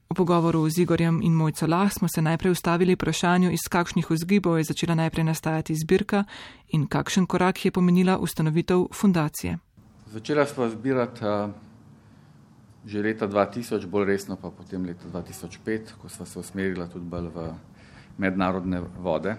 V 0.08 0.16
pogovoru 0.16 0.70
z 0.70 0.88
Igorjem 0.88 1.20
in 1.22 1.34
mojco 1.36 1.68
Lah 1.68 1.92
smo 1.92 2.08
se 2.08 2.22
najprej 2.22 2.52
ustavili 2.52 2.96
vprašanju, 2.96 3.52
iz 3.52 3.68
kakšnih 3.70 4.10
vzgibov 4.10 4.58
je 4.58 4.64
začela 4.64 4.96
najprej 4.96 5.24
nastajati 5.24 5.76
zbirka 5.76 6.24
in 6.72 6.88
kakšen 6.88 7.28
korak 7.28 7.66
je 7.66 7.72
pomenila 7.72 8.18
ustanovitev 8.18 8.88
fundacije. 8.94 9.58
Začela 10.08 10.46
smo 10.46 10.70
zbirati 10.70 11.26
uh, 11.26 11.52
že 12.86 13.04
leta 13.04 13.28
2000, 13.28 13.86
bolj 13.86 14.06
resno 14.06 14.40
pa 14.40 14.48
potem 14.48 14.86
leta 14.86 15.04
2005, 15.12 16.00
ko 16.02 16.10
smo 16.10 16.26
se 16.26 16.40
usmerila 16.40 16.88
tudi 16.88 17.06
bolj 17.06 17.28
v 17.28 17.52
mednarodne 18.18 18.80
vode. 18.80 19.36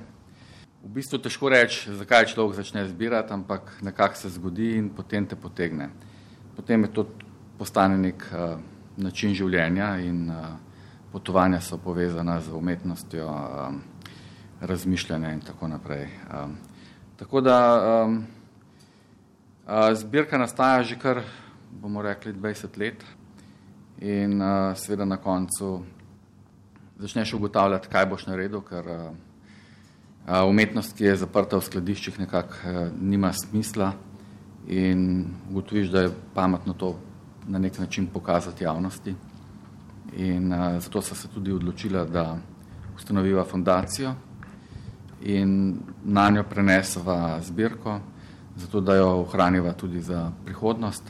V 0.84 0.88
bistvu 0.92 1.18
težko 1.18 1.48
reči, 1.48 1.96
zakaj 1.96 2.28
človek 2.36 2.60
začne 2.60 2.84
zbirati, 2.88 3.32
ampak 3.32 3.80
nekako 3.80 4.20
se 4.20 4.28
zgodi 4.28 4.76
in 4.76 4.90
potem 4.92 5.26
te 5.26 5.36
potegne. 5.36 5.88
Potem 6.56 6.84
je 6.84 6.92
to 6.92 7.08
postane 7.58 7.96
nek 7.98 8.28
uh, 8.36 8.60
način 8.98 9.34
življenja 9.34 9.96
in 10.02 10.26
uh, 10.30 10.46
potovanja 11.12 11.60
so 11.60 11.78
povezana 11.78 12.40
z 12.40 12.52
umetnostjo, 12.52 13.28
um, 13.28 13.80
razmišljanja 14.60 15.32
in 15.32 15.40
tako 15.40 15.68
naprej. 15.68 16.08
Um, 16.28 16.56
tako 17.16 17.40
da 17.40 17.58
zbirka 19.94 20.38
nastaja 20.38 20.82
že 20.82 20.96
kar, 20.98 21.22
bomo 21.70 22.02
rekli, 22.02 22.32
20 22.32 22.78
let 22.78 23.04
in 24.00 24.40
seveda 24.74 25.04
na 25.04 25.16
koncu 25.16 25.82
začneš 26.98 27.34
ugotavljati, 27.34 27.88
kaj 27.88 28.06
boš 28.06 28.26
naredil, 28.26 28.60
ker 28.60 28.86
umetnost, 30.48 30.96
ki 30.96 31.04
je 31.04 31.16
zaprta 31.16 31.58
v 31.58 31.66
skladiščih, 31.66 32.18
nekako 32.18 32.86
nima 33.00 33.32
smisla 33.32 33.92
in 34.68 35.26
ugotoviš, 35.50 35.88
da 35.88 36.00
je 36.06 36.14
pametno 36.34 36.72
to 36.72 36.94
na 37.48 37.58
nek 37.58 37.78
način 37.78 38.06
pokazati 38.06 38.64
javnosti. 38.64 39.14
In 40.16 40.52
uh, 40.52 40.82
zato 40.82 41.02
sem 41.02 41.16
se 41.16 41.28
tudi 41.28 41.52
odločila, 41.52 42.04
da 42.04 42.38
ustanoviva 42.96 43.44
fundacijo 43.44 44.14
in 45.22 45.78
na 46.04 46.30
njo 46.30 46.42
prenesva 46.42 47.40
zbirko, 47.42 48.00
zato 48.56 48.80
da 48.80 48.94
jo 48.94 49.08
ohraniva 49.20 49.72
tudi 49.72 50.00
za 50.00 50.30
prihodnost. 50.44 51.02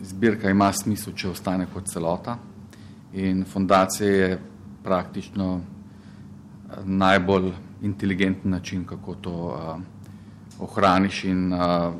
Zbirka 0.00 0.50
ima 0.50 0.72
smisel, 0.72 1.14
če 1.14 1.30
ostane 1.30 1.66
kot 1.72 1.88
celota 1.88 2.38
in 3.12 3.44
fundacija 3.44 4.10
je 4.10 4.40
praktično 4.82 5.60
eh, 5.60 6.74
najbolj 6.84 7.52
inteligenten 7.82 8.50
način, 8.50 8.84
kako 8.84 9.14
to 9.14 9.32
uh, 9.32 9.80
ohraniš 10.60 11.24
in, 11.24 11.52
uh, 11.52 11.94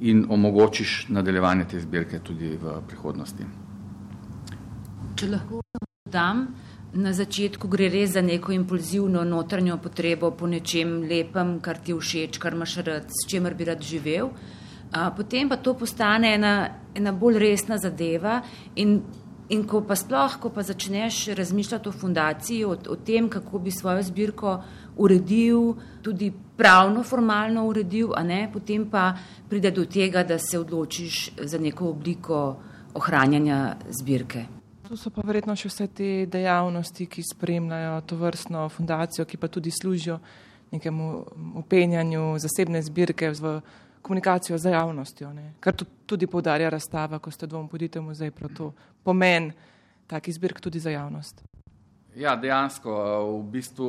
in 0.00 0.26
omogočiš 0.30 1.06
nadaljevanje 1.08 1.64
te 1.64 1.80
zbirke 1.80 2.18
tudi 2.18 2.56
v 2.56 2.78
prihodnosti. 2.88 3.46
Če 5.18 5.28
lahko 5.28 5.62
dodam, 6.06 6.46
na 6.94 7.12
začetku 7.12 7.68
gre 7.68 7.88
res 7.92 8.14
za 8.14 8.22
neko 8.22 8.52
impulzivno 8.52 9.24
notranjo 9.24 9.76
potrebo 9.82 10.30
po 10.30 10.46
nečem 10.46 11.02
lepem, 11.08 11.58
kar 11.60 11.82
ti 11.84 11.94
všeč, 11.94 12.38
kar 12.38 12.54
imaš 12.54 12.76
rad, 12.86 13.10
s 13.10 13.28
čemer 13.28 13.54
bi 13.54 13.66
rad 13.68 13.82
živel. 13.82 14.30
Uh, 14.88 15.10
potem 15.16 15.48
pa 15.48 15.58
to 15.60 15.74
postane 15.76 16.30
ena, 16.34 16.52
ena 16.96 17.12
bolj 17.12 17.38
resna 17.42 17.76
zadeva 17.76 18.40
in 18.76 19.00
In 19.48 19.62
ko 19.64 19.80
pa 19.80 19.96
sploh, 19.96 20.34
ko 20.36 20.50
pa 20.52 20.60
začneš 20.62 21.30
razmišljati 21.32 21.88
o 21.88 21.92
fundaciji, 21.92 22.64
o, 22.68 22.74
o 22.76 22.96
tem, 23.00 23.30
kako 23.32 23.58
bi 23.64 23.72
svojo 23.72 24.02
zbirko 24.04 24.58
uredil, 24.98 25.74
tudi 26.02 26.32
pravno, 26.56 27.02
formalno 27.02 27.64
uredil, 27.66 28.12
ne, 28.26 28.48
potem 28.52 28.86
pa 28.90 29.12
pride 29.48 29.70
do 29.70 29.86
tega, 29.86 30.24
da 30.24 30.38
se 30.38 30.58
odločiš 30.58 31.30
za 31.38 31.58
neko 31.58 31.90
obliko 31.90 32.56
ohranjanja 32.94 33.76
zbirke. 34.00 34.44
Tu 34.88 34.96
so 34.96 35.10
pa 35.12 35.22
verjetno 35.26 35.52
še 35.56 35.68
vse 35.68 35.86
te 35.92 36.10
dejavnosti, 36.32 37.06
ki 37.06 37.22
spremljajo 37.34 38.00
to 38.08 38.16
vrstno 38.16 38.68
fundacijo, 38.72 39.26
ki 39.28 39.36
pa 39.36 39.50
tudi 39.52 39.70
služijo 39.70 40.18
nekemu 40.72 41.08
upenjanju 41.60 42.38
zasebne 42.40 42.80
zbirke 42.82 43.30
v 43.36 43.60
komunikacijo 44.02 44.58
z 44.58 44.72
javnostjo, 44.72 45.32
ne? 45.32 45.52
kar 45.60 45.76
tudi 46.06 46.26
povdarja 46.26 46.70
razstava, 46.70 47.18
ko 47.18 47.30
ste 47.30 47.46
dvom 47.46 47.68
podite 47.68 48.00
v 48.00 48.08
muzej, 48.08 48.32
prav 48.32 48.52
to 48.56 48.72
pomen 49.04 49.52
takih 50.08 50.34
zbirk 50.34 50.60
tudi 50.60 50.80
za 50.80 50.90
javnost. 50.90 51.44
Ja, 52.16 52.36
dejansko, 52.36 52.90
v 53.28 53.42
bistvu, 53.52 53.88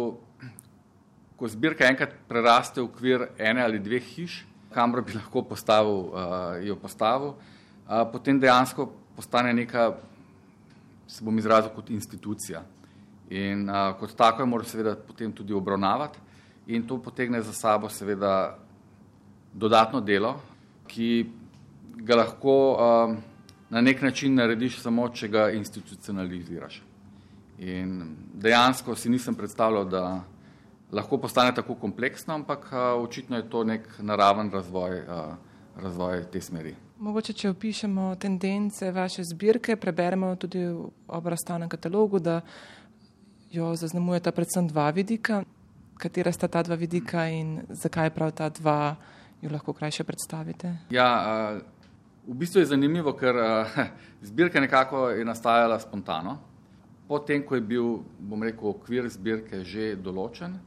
ko 1.39 1.47
zbirka 1.47 1.87
enkrat 1.87 2.13
preraste 2.27 2.81
v 2.81 2.89
okvir 2.89 3.27
ene 3.39 3.63
ali 3.63 3.79
dveh 3.79 4.03
hiš, 4.03 4.43
kamor 4.73 5.01
bi 5.01 5.15
lahko 5.15 5.43
postavil, 5.47 6.09
uh, 6.11 6.57
jo 6.63 6.75
postavil, 6.75 7.33
uh, 7.87 8.03
potem 8.11 8.39
dejansko 8.39 8.89
postane 9.15 9.53
neka, 9.53 9.93
se 11.07 11.23
bom 11.23 11.37
izrazil 11.39 11.71
kot 11.75 11.89
institucija. 11.89 12.63
In 13.31 13.69
uh, 13.69 13.93
kot 13.99 14.15
tako 14.17 14.43
jo 14.43 14.49
mora 14.51 14.67
seveda 14.67 14.95
potem 14.95 15.31
tudi 15.31 15.53
obravnavati 15.53 16.19
in 16.67 16.85
to 16.87 16.99
potegne 17.01 17.41
za 17.41 17.53
sabo 17.53 17.89
seveda 17.89 18.57
dodatno 19.53 20.01
delo, 20.01 20.35
ki 20.87 21.29
ga 22.05 22.15
lahko 22.15 22.55
uh, 22.73 23.15
na 23.69 23.81
nek 23.81 24.01
način 24.01 24.35
narediš 24.35 24.81
samo, 24.81 25.07
če 25.09 25.27
ga 25.27 25.49
institucionaliziraš. 25.55 26.81
In 27.59 28.15
dejansko 28.33 28.95
si 28.95 29.09
nisem 29.09 29.35
predstavljal, 29.35 29.85
da 29.89 30.03
lahko 30.91 31.17
postane 31.17 31.53
tako 31.55 31.75
kompleksno, 31.75 32.33
ampak 32.33 32.71
očitno 32.97 33.37
je 33.37 33.49
to 33.49 33.63
nek 33.63 33.87
naraven 33.99 34.51
razvoj, 34.51 35.03
razvoj 35.75 36.23
te 36.31 36.41
smeri. 36.41 36.75
Mogoče, 36.99 37.33
če 37.33 37.49
opišemo 37.49 38.15
tendence 38.19 38.91
vaše 38.91 39.23
zbirke, 39.23 39.75
preberemo 39.75 40.33
tudi 40.35 40.65
v 40.65 40.89
obrastavnem 41.07 41.69
katalogu, 41.69 42.19
da 42.19 42.41
jo 43.51 43.75
zaznamujeta 43.75 44.31
predvsem 44.31 44.67
dva 44.67 44.89
vidika. 44.89 45.43
Katera 45.99 46.31
sta 46.31 46.47
ta 46.47 46.63
dva 46.63 46.75
vidika 46.75 47.27
in 47.29 47.61
zakaj 47.69 48.09
prav 48.15 48.31
ta 48.35 48.49
dva? 48.49 48.95
jo 49.41 49.49
lahko 49.51 49.73
krajše 49.73 50.03
predstavite? 50.03 50.75
Ja, 50.89 51.07
v 52.27 52.35
bistvu 52.35 52.59
je 52.59 52.65
zanimivo, 52.65 53.13
ker 53.13 53.35
zbirka 54.29 54.59
nekako 54.59 55.09
je 55.09 55.25
nastajala 55.25 55.79
spontano. 55.79 56.37
Potem, 57.07 57.43
ko 57.45 57.55
je 57.55 57.61
bil, 57.61 58.03
bom 58.19 58.43
rekel, 58.43 58.69
okvir 58.69 59.07
zbirke 59.09 59.63
že 59.65 59.95
določen, 59.95 60.59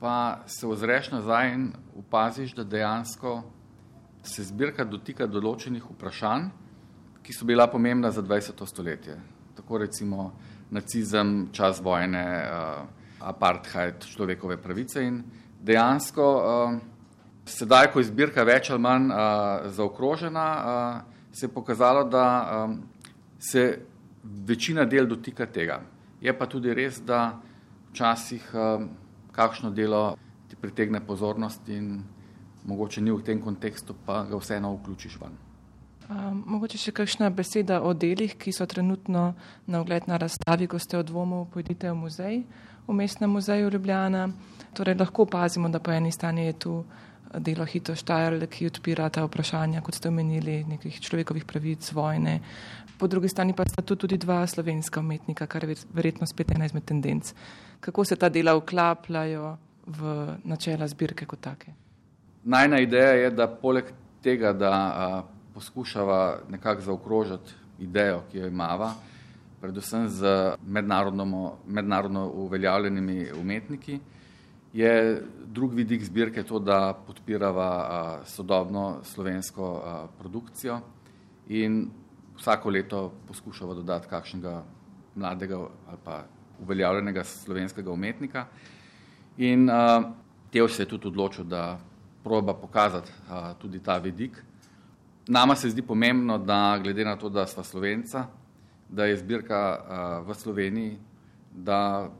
pa 0.00 0.44
se 0.46 0.66
ozreš 0.66 1.10
nazaj 1.10 1.54
in 1.54 1.72
opaziš, 1.98 2.54
da 2.54 2.64
dejansko 2.64 3.42
se 4.22 4.44
zbirka 4.44 4.84
dotika 4.84 5.26
določenih 5.26 5.84
vprašanj, 5.90 6.50
ki 7.22 7.34
so 7.34 7.46
bila 7.46 7.66
pomembna 7.70 8.10
za 8.10 8.22
20. 8.22 8.66
stoletje. 8.66 9.18
Tako 9.56 9.78
recimo 9.78 10.32
nacizem, 10.70 11.48
čas 11.52 11.80
vojne, 11.82 12.24
apartheid, 13.18 14.04
človekove 14.06 14.56
pravice 14.62 15.02
in 15.02 15.22
dejansko 15.60 16.28
Sedaj, 17.48 17.92
ko 17.92 18.02
je 18.02 18.10
zbirka 18.10 18.44
več 18.44 18.68
ali 18.70 18.82
manj 18.84 19.08
uh, 19.08 19.68
zaokrožena, 19.72 20.46
uh, 20.52 21.28
se 21.32 21.46
je 21.46 21.52
pokazalo, 21.52 22.04
da 22.04 22.24
um, 22.44 22.74
se 23.40 23.80
večina 24.22 24.84
del 24.84 25.08
dotika 25.08 25.46
tega. 25.46 25.80
Je 26.20 26.32
pa 26.36 26.46
tudi 26.46 26.74
res, 26.74 27.00
da 27.00 27.38
včasih 27.90 28.50
um, 28.52 28.88
kakšno 29.38 29.70
delo 29.70 30.16
ti 30.50 30.56
pritegne 30.56 31.00
pozornost 31.06 31.68
in 31.68 32.02
mogoče 32.66 33.00
ni 33.00 33.12
v 33.14 33.22
tem 33.22 33.40
kontekstu, 33.40 33.94
pa 34.06 34.24
ga 34.26 34.36
vseeno 34.36 34.74
vključiš 34.74 35.18
ven. 35.20 35.36
Um, 36.08 36.42
mogoče 36.46 36.78
še 36.80 36.92
kakšna 36.96 37.28
beseda 37.30 37.82
o 37.84 37.92
delih, 37.94 38.34
ki 38.40 38.52
so 38.52 38.66
trenutno 38.66 39.34
na 39.66 39.80
ogled 39.80 40.08
na 40.08 40.16
razstavi, 40.18 40.66
ko 40.66 40.80
ste 40.80 40.98
od 40.98 41.06
dvomov 41.10 41.50
pojdite 41.52 41.90
v 41.92 41.96
muzej, 42.00 42.38
v 42.88 42.96
mestnem 42.96 43.30
muzeju 43.30 43.70
Ljubljana. 43.70 44.30
Torej 44.74 44.96
lahko 44.98 45.28
opazimo, 45.28 45.68
da 45.68 45.78
po 45.78 45.92
eni 45.92 46.10
strani 46.12 46.48
je 46.48 46.58
tu 46.64 46.74
delo 47.34 47.66
Hito 47.66 47.94
Štajerl, 47.94 48.46
ki 48.48 48.68
odpira 48.70 49.08
ta 49.12 49.24
vprašanja, 49.26 49.82
kot 49.84 49.98
ste 49.98 50.08
omenili, 50.08 50.62
nekih 50.68 51.00
človekovih 51.00 51.44
pravic, 51.44 51.92
vojne. 51.92 52.38
Po 52.98 53.06
drugi 53.06 53.28
strani 53.28 53.54
pa 53.54 53.66
sta 53.68 53.82
tu 53.82 53.96
tudi 53.96 54.18
dva 54.18 54.46
slovenska 54.46 55.00
umetnika, 55.00 55.46
kar 55.46 55.68
je 55.68 55.76
verjetno 55.94 56.26
spet 56.26 56.50
ena 56.54 56.66
izmed 56.66 56.84
tendenc. 56.84 57.32
Kako 57.80 58.04
se 58.04 58.16
ta 58.16 58.28
dela 58.28 58.56
vklapljajo 58.58 59.56
v 59.86 60.16
načela 60.44 60.88
zbirke 60.88 61.26
kot 61.26 61.40
take? 61.40 61.72
Najna 62.44 62.80
ideja 62.80 63.12
je, 63.12 63.30
da 63.30 63.46
poleg 63.46 63.92
tega, 64.22 64.52
da 64.52 64.72
a, 64.72 65.22
poskušava 65.54 66.48
nekako 66.50 66.80
zaokrožiti 66.80 67.54
idejo, 67.78 68.22
ki 68.30 68.38
jo 68.38 68.48
imava, 68.48 68.92
predvsem 69.60 70.08
z 70.08 70.54
mednarodno 70.66 72.26
uveljavljenimi 72.34 73.32
umetniki. 73.40 74.00
Je 74.72 75.22
drug 75.46 75.74
vidik 75.74 76.04
zbirke 76.04 76.42
to, 76.42 76.58
da 76.58 76.92
podpirava 77.06 78.20
sodobno 78.24 79.00
slovensko 79.02 79.82
produkcijo 80.18 80.80
in 81.48 81.90
vsako 82.36 82.70
leto 82.70 83.12
poskušava 83.28 83.74
dodati 83.74 84.08
kakšnega 84.08 84.62
mladega 85.14 85.56
ali 85.58 85.98
pa 86.04 86.24
uveljavljenega 86.60 87.24
slovenskega 87.24 87.90
umetnika. 87.90 88.46
In 89.38 89.70
Teo 90.50 90.68
se 90.68 90.82
je 90.82 90.88
tudi 90.88 91.08
odločil, 91.08 91.44
da 91.44 91.78
proba 92.24 92.54
pokazati 92.54 93.12
tudi 93.60 93.78
ta 93.82 93.98
vidik. 93.98 94.44
Nama 95.28 95.56
se 95.56 95.70
zdi 95.70 95.82
pomembno, 95.82 96.38
da 96.38 96.78
glede 96.82 97.04
na 97.04 97.16
to, 97.16 97.28
da 97.28 97.46
sva 97.46 97.62
Slovenca, 97.62 98.26
da 98.88 99.04
je 99.04 99.16
zbirka 99.16 100.22
v 100.26 100.34
Sloveniji, 100.34 100.98
da 101.52 102.10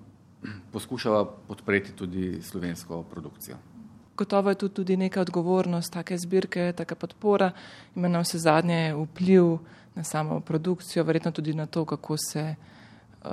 poskušava 0.73 1.25
podpreti 1.49 1.93
tudi 1.93 2.43
slovensko 2.43 3.03
produkcijo. 3.03 3.57
Gotovo 4.17 4.51
je 4.51 4.55
tu 4.55 4.69
tudi 4.69 4.97
neka 4.97 5.21
odgovornost 5.21 5.93
take 5.93 6.19
zbirke, 6.19 6.73
taka 6.73 6.95
podpora, 6.95 7.51
ima 7.97 8.09
na 8.09 8.21
vse 8.21 8.39
zadnje 8.39 8.95
vpliv 8.95 9.59
na 9.95 10.05
samo 10.05 10.41
produkcijo, 10.41 11.05
verjetno 11.05 11.31
tudi 11.31 11.55
na 11.55 11.67
to, 11.67 11.85
kako 11.85 12.17
se 12.17 12.55
uh, 13.25 13.31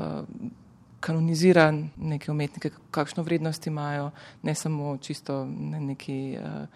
kanonizira 0.99 1.73
neke 1.97 2.31
umetnike, 2.31 2.69
kakšno 2.91 3.23
vrednost 3.23 3.67
imajo, 3.67 4.11
ne 4.43 4.55
samo 4.55 4.97
čisto 4.97 5.45
na 5.45 5.79
neki 5.79 6.37
uh, 6.37 6.67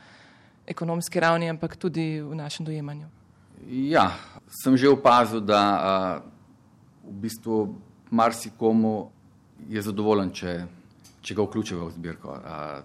ekonomski 0.67 1.19
ravni, 1.19 1.49
ampak 1.49 1.75
tudi 1.75 2.21
v 2.21 2.35
našem 2.35 2.65
dojemanju. 2.65 3.07
Ja, 3.69 4.11
sem 4.63 4.77
že 4.77 4.89
opazil, 4.89 5.41
da 5.41 5.61
uh, 5.61 7.11
v 7.13 7.21
bistvu 7.21 7.75
marsikomu 8.09 9.11
je 9.69 9.81
zadovoljen, 9.81 10.31
če, 10.33 10.53
če 11.21 11.35
ga 11.35 11.45
vključijo 11.45 11.87
v 11.87 11.95
zbirko. 11.95 12.35
A, 12.37 12.81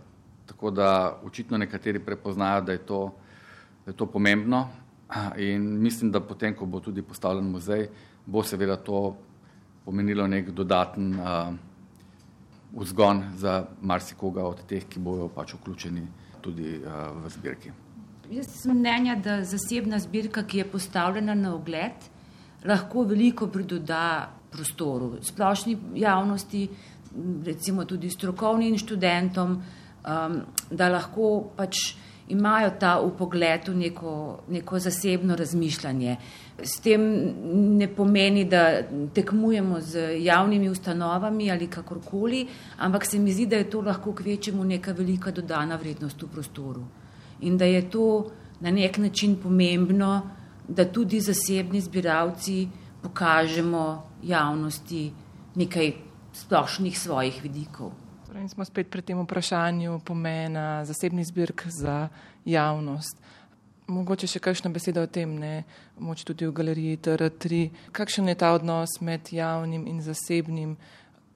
tako 0.46 0.70
da 0.70 0.88
očitno 1.24 1.58
nekateri 1.58 2.02
prepoznajo, 2.04 2.64
da 2.64 2.72
je 2.72 2.82
to, 2.86 3.04
da 3.84 3.92
je 3.92 3.96
to 3.96 4.06
pomembno 4.06 4.68
in 5.38 5.62
mislim, 5.82 6.10
da 6.10 6.20
potem, 6.20 6.54
ko 6.56 6.66
bo 6.66 6.80
tudi 6.80 7.02
postavljen 7.02 7.50
muzej, 7.50 7.88
bo 8.26 8.42
seveda 8.42 8.76
to 8.76 9.16
pomenilo 9.84 10.26
nek 10.26 10.50
dodaten 10.50 11.14
a, 11.20 11.52
vzgon 12.74 13.22
za 13.36 13.66
marsikoga 13.80 14.44
od 14.48 14.64
teh, 14.66 14.84
ki 14.88 15.00
bojo 15.00 15.28
pač 15.28 15.54
vključeni 15.54 16.06
tudi 16.42 16.80
a, 16.82 17.10
v 17.12 17.30
zbirki. 17.30 17.72
Jaz 18.32 18.48
sem 18.62 18.78
mnenja, 18.78 19.18
da 19.20 19.42
zasebna 19.44 19.98
zbirka, 20.00 20.42
ki 20.48 20.62
je 20.62 20.70
postavljena 20.72 21.34
na 21.36 21.54
ogled, 21.54 22.08
lahko 22.64 23.04
veliko 23.04 23.46
pridoda 23.52 24.32
prostoru, 24.54 25.16
splošni 25.22 25.76
javnosti, 25.94 26.68
recimo 27.44 27.84
tudi 27.84 28.10
strokovnim 28.10 28.78
študentom, 28.78 29.58
um, 29.58 30.40
da 30.70 30.88
lahko 30.88 31.50
pač 31.56 31.94
imajo 32.28 32.70
ta 32.80 33.00
v 33.00 33.74
neko, 33.74 34.40
neko 34.48 34.78
zasebno 34.78 35.36
razmišljanje. 35.36 36.16
S 36.62 36.80
tem 36.80 37.02
ne 37.78 37.88
pomeni, 37.88 38.44
da 38.44 38.82
tekmujemo 39.14 39.80
z 39.80 40.22
javnimi 40.24 40.68
ustanovami 40.70 41.50
ali 41.50 41.66
kakorkoli, 41.66 42.46
ampak 42.78 43.06
se 43.06 43.18
mi 43.18 43.32
zdi, 43.32 43.46
da 43.46 43.56
je 43.56 43.70
to 43.70 43.80
lahko 43.80 44.12
k 44.12 44.24
večjemu 44.24 44.64
neka 44.64 44.92
velika 44.92 45.30
dodana 45.30 45.76
vrednost 45.76 46.22
v 46.22 46.28
prostoru. 46.28 46.84
In 47.40 47.58
da 47.58 47.64
je 47.64 47.90
to 47.90 48.30
na 48.60 48.70
nek 48.70 48.98
način 48.98 49.36
pomembno, 49.42 50.22
da 50.68 50.84
tudi 50.84 51.20
zasebni 51.20 51.80
zbiravci 51.80 52.68
pokažemo 53.02 54.13
javnosti 54.24 55.12
nekaj 55.54 55.92
splošnih 56.32 56.98
svojih 56.98 57.42
vidikov. 57.42 57.92
Torej, 58.26 58.48
smo 58.48 58.64
spet 58.64 58.90
pri 58.90 59.02
tem 59.02 59.20
vprašanju 59.20 60.00
pomena 60.04 60.84
zasebnih 60.84 61.26
zbirk 61.26 61.66
za 61.70 62.08
javnost. 62.44 63.20
Mogoče 63.86 64.26
še 64.26 64.40
kakšna 64.40 64.72
beseda 64.72 65.04
o 65.04 65.06
tem, 65.06 65.36
ne 65.38 65.62
moč 66.00 66.24
tudi 66.24 66.48
v 66.48 66.56
galeriji 66.56 66.98
TR3. 67.04 67.68
Kakšen 67.92 68.32
je 68.32 68.34
ta 68.34 68.54
odnos 68.56 68.96
med 69.04 69.28
javnim 69.30 69.84
in 69.86 70.00
zasebnim, 70.02 70.74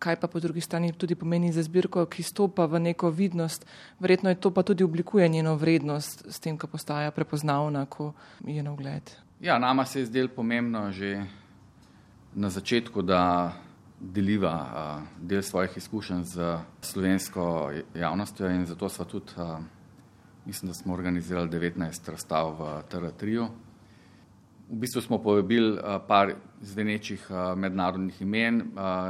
kaj 0.00 0.16
pa 0.16 0.30
po 0.32 0.40
drugi 0.40 0.64
strani 0.64 0.94
tudi 0.96 1.14
pomeni 1.14 1.52
za 1.52 1.62
zbirko, 1.62 2.06
ki 2.08 2.24
stopa 2.24 2.66
v 2.66 2.80
neko 2.80 3.12
vidnost. 3.12 3.66
Verjetno 4.00 4.32
je 4.32 4.40
to 4.40 4.50
pa 4.50 4.64
tudi 4.64 4.84
oblikuje 4.84 5.28
njeno 5.28 5.54
vrednost 5.60 6.24
s 6.26 6.40
tem, 6.40 6.58
ko 6.58 6.66
postaja 6.66 7.12
prepoznavna, 7.12 7.84
ko 7.86 8.14
je 8.46 8.62
na 8.62 8.72
ogled. 8.72 9.12
Ja, 9.40 9.58
nama 9.58 9.84
se 9.84 10.00
je 10.00 10.06
zdelo 10.06 10.32
pomembno 10.34 10.90
že 10.90 11.26
na 12.34 12.50
začetku, 12.50 13.02
da 13.02 13.52
deliva 14.00 15.02
del 15.20 15.42
svojih 15.42 15.76
izkušenj 15.76 16.22
z 16.24 16.58
slovensko 16.80 17.72
javnostjo 17.94 18.50
in 18.50 18.66
zato 18.66 18.88
smo 18.88 19.04
tudi, 19.04 19.32
mislim, 20.44 20.68
da 20.68 20.74
smo 20.74 20.94
organizirali 20.94 21.48
19 21.48 22.10
razstav 22.10 22.52
v 22.58 22.82
TR3. 22.90 23.48
V 24.68 24.76
bistvu 24.76 25.00
smo 25.00 25.18
povabili 25.18 25.80
par 26.08 26.34
zvenečih 26.60 27.30
mednarodnih 27.56 28.22
imen, 28.22 28.62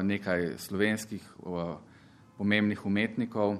nekaj 0.02 0.52
slovenskih 0.58 1.24
pomembnih 2.38 2.86
umetnikov. 2.86 3.56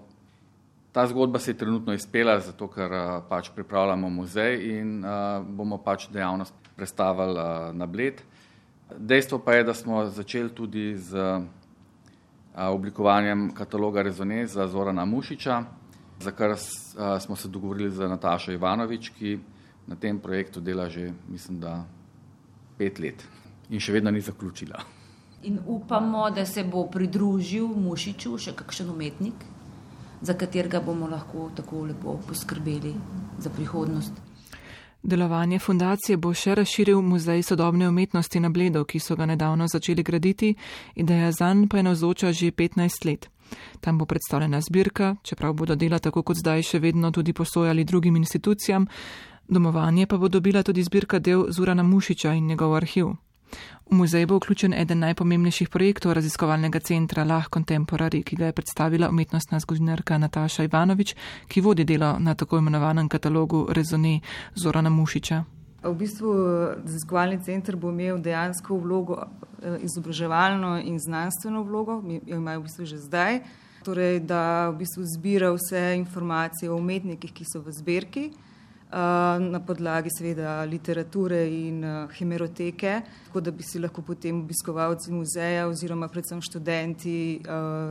Ta 0.92 1.06
zgodba 1.06 1.38
se 1.38 1.50
je 1.50 1.58
trenutno 1.58 1.92
izpela, 1.92 2.40
zato 2.40 2.68
ker 2.68 2.90
pač 3.28 3.50
pripravljamo 3.54 4.10
muzej 4.10 4.78
in 4.78 5.02
bomo 5.50 5.78
pač 5.78 6.08
dejavnost 6.08 6.54
predstavili 6.76 7.34
na 7.74 7.86
Bled. 7.86 8.22
Dejstvo 8.96 9.38
pa 9.38 9.54
je, 9.54 9.64
da 9.64 9.74
smo 9.74 10.06
začeli 10.06 10.48
tudi 10.54 10.96
z 10.96 11.40
oblikovanjem 12.56 13.50
kataloga 13.54 14.02
Rezone 14.02 14.46
za 14.46 14.66
Zorana 14.66 15.04
Mušiča, 15.04 15.62
za 16.20 16.30
kar 16.30 16.56
smo 17.20 17.36
se 17.36 17.48
dogovorili 17.48 17.90
z 17.90 18.08
Natašo 18.08 18.52
Ivanovič, 18.52 19.10
ki 19.18 19.38
na 19.86 19.96
tem 19.96 20.18
projektu 20.18 20.60
dela 20.60 20.88
že, 20.88 21.12
mislim, 21.28 21.60
da 21.60 21.84
pet 22.78 22.98
let 22.98 23.24
in 23.70 23.80
še 23.80 23.92
vedno 23.92 24.10
ni 24.10 24.20
zaključila. 24.20 24.80
In 25.42 25.58
upamo, 25.66 26.30
da 26.30 26.46
se 26.46 26.64
bo 26.64 26.86
pridružil 26.90 27.68
Mušiču 27.68 28.38
še 28.38 28.56
kakšen 28.56 28.90
umetnik, 28.90 29.44
za 30.22 30.34
katerega 30.34 30.80
bomo 30.80 31.06
lahko 31.06 31.50
tako 31.54 31.84
lepo 31.86 32.16
poskrbeli 32.26 32.94
za 33.38 33.50
prihodnost. 33.50 34.27
Delovanje 35.02 35.58
fundacije 35.58 36.16
bo 36.16 36.32
še 36.34 36.54
razširil 36.58 37.00
muzej 37.02 37.42
sodobne 37.42 37.88
umetnosti 37.88 38.40
na 38.40 38.48
Bledo, 38.50 38.84
ki 38.84 38.98
so 38.98 39.16
ga 39.16 39.26
nedavno 39.26 39.68
začeli 39.68 40.02
graditi, 40.02 40.54
ideja 40.94 41.30
zanj 41.32 41.68
pa 41.68 41.76
je 41.76 41.82
navzoča 41.82 42.32
že 42.32 42.50
15 42.50 43.06
let. 43.06 43.28
Tam 43.80 43.98
bo 43.98 44.04
predstavljena 44.04 44.60
zbirka, 44.60 45.16
čeprav 45.22 45.54
bodo 45.54 45.74
dela 45.74 45.98
tako 45.98 46.22
kot 46.22 46.36
zdaj 46.36 46.62
še 46.62 46.78
vedno 46.78 47.10
tudi 47.10 47.32
posojali 47.32 47.84
drugim 47.84 48.16
institucijam, 48.16 48.86
domovanje 49.48 50.06
pa 50.06 50.16
bo 50.16 50.28
dobila 50.28 50.62
tudi 50.62 50.82
zbirka 50.82 51.18
del 51.18 51.46
Zurana 51.50 51.82
Mušiča 51.82 52.34
in 52.34 52.46
njegov 52.46 52.74
arhiv. 52.74 53.14
V 53.90 53.94
muzej 53.96 54.26
bo 54.26 54.36
vključen 54.36 54.74
eden 54.74 54.98
najpomembnejših 55.00 55.68
projektov 55.68 56.12
raziskovalnega 56.12 56.80
centra 56.80 57.24
Lah 57.24 57.48
Contemporary, 57.48 58.22
ki 58.22 58.36
ga 58.36 58.46
je 58.46 58.52
predstavila 58.52 59.08
umetnostna 59.08 59.60
zgodovinarka 59.60 60.18
Nataša 60.18 60.66
Ivanovič, 60.68 61.14
ki 61.48 61.60
vodi 61.60 61.84
delo 61.84 62.18
na 62.18 62.34
tako 62.34 62.58
imenovanem 62.58 63.08
katalogu 63.08 63.66
Rezone 63.72 64.20
Zorana 64.54 64.90
Mušiča. 64.90 65.44
V 65.82 65.94
bistvu 65.94 66.32
raziskovalni 66.84 67.38
center 67.44 67.76
bo 67.76 67.88
imel 67.88 68.18
dejansko 68.18 68.76
vlogo, 68.76 69.22
eh, 69.62 69.78
izobraževalno 69.80 70.80
in 70.84 70.98
znanstveno 70.98 71.62
vlogo, 71.62 72.02
jo 72.26 72.36
imajo 72.36 72.60
v 72.60 72.62
bistvu 72.62 72.84
že 72.84 72.98
zdaj, 72.98 73.40
torej 73.84 74.20
da 74.20 74.68
v 74.70 74.78
bistvu 74.78 75.04
zbira 75.04 75.52
vse 75.54 75.94
informacije 75.96 76.70
o 76.70 76.76
umetnikih, 76.76 77.32
ki 77.32 77.44
so 77.44 77.60
v 77.60 77.72
zbirki. 77.72 78.30
Na 78.90 79.60
podlagi 79.60 80.08
seveda 80.08 80.64
literature 80.64 81.42
in 81.44 81.82
hemeroteke, 82.16 83.02
tako 83.26 83.40
da 83.44 83.52
bi 83.52 83.62
si 83.62 83.78
lahko 83.78 84.00
potem 84.00 84.40
obiskovalci 84.40 85.12
muzeja 85.12 85.66
oziroma 85.68 86.08
predvsem 86.08 86.40
študenti, 86.40 87.42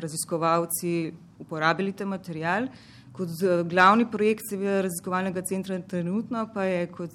raziskovalci 0.02 1.14
uporabili 1.38 1.94
ta 1.94 2.06
material. 2.06 2.66
Kot 3.14 3.30
glavni 3.70 4.08
projekt 4.10 4.50
seveda 4.50 4.82
raziskovalnega 4.88 5.46
centra 5.46 5.78
trenutno 5.80 6.48
pa 6.54 6.66
je, 6.66 6.88
kot 6.90 7.14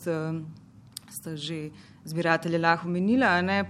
sta 1.11 1.35
že 1.35 1.71
zbiratelje 2.05 2.59
lahko 2.59 2.89
menila, 2.89 3.41
ne, 3.43 3.65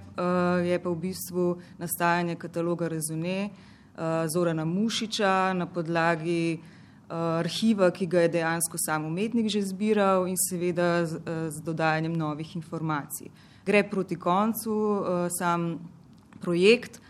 je 0.65 0.77
pa 0.79 0.91
v 0.91 0.97
bistvu 1.09 1.57
nastajanje 1.81 2.37
kataloga 2.37 2.89
Rezone 2.89 3.49
uh, 3.49 4.29
Zorana 4.29 4.65
Mušiča 4.65 5.53
na 5.53 5.67
podlagi 5.67 6.61
arhiva, 7.09 7.91
ki 7.91 8.07
ga 8.07 8.21
je 8.21 8.29
dejansko 8.29 8.79
sam 8.79 9.05
umetnik 9.05 9.49
že 9.49 9.63
zbiral 9.63 10.27
in 10.29 10.37
seveda 10.37 11.07
z, 11.07 11.17
eh, 11.17 11.51
z 11.51 11.61
dodajanjem 11.61 12.13
novih 12.17 12.57
informacij. 12.57 13.31
Gre 13.67 13.83
proti 13.91 14.17
koncu 14.17 14.73
eh, 14.73 15.29
sam 15.39 15.79
projekt, 16.41 17.01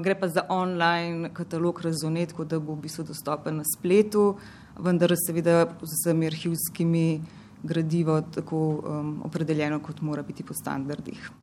gre 0.00 0.14
pa 0.20 0.28
za 0.28 0.44
online 0.48 1.30
katalog 1.34 1.80
Razonet, 1.84 2.28
tako 2.28 2.44
da 2.44 2.58
bo 2.60 2.74
v 2.74 2.80
bistvu 2.80 3.04
dostopen 3.04 3.56
na 3.56 3.64
spletu, 3.64 4.36
vendar 4.78 5.12
seveda 5.16 5.66
z 5.82 5.92
vsemi 5.92 6.26
arhivskimi 6.26 7.20
gradivo 7.62 8.20
tako 8.20 8.56
um, 8.58 9.22
opredeljeno, 9.24 9.80
kot 9.80 10.00
mora 10.00 10.22
biti 10.22 10.42
po 10.42 10.54
standardih. 10.54 11.30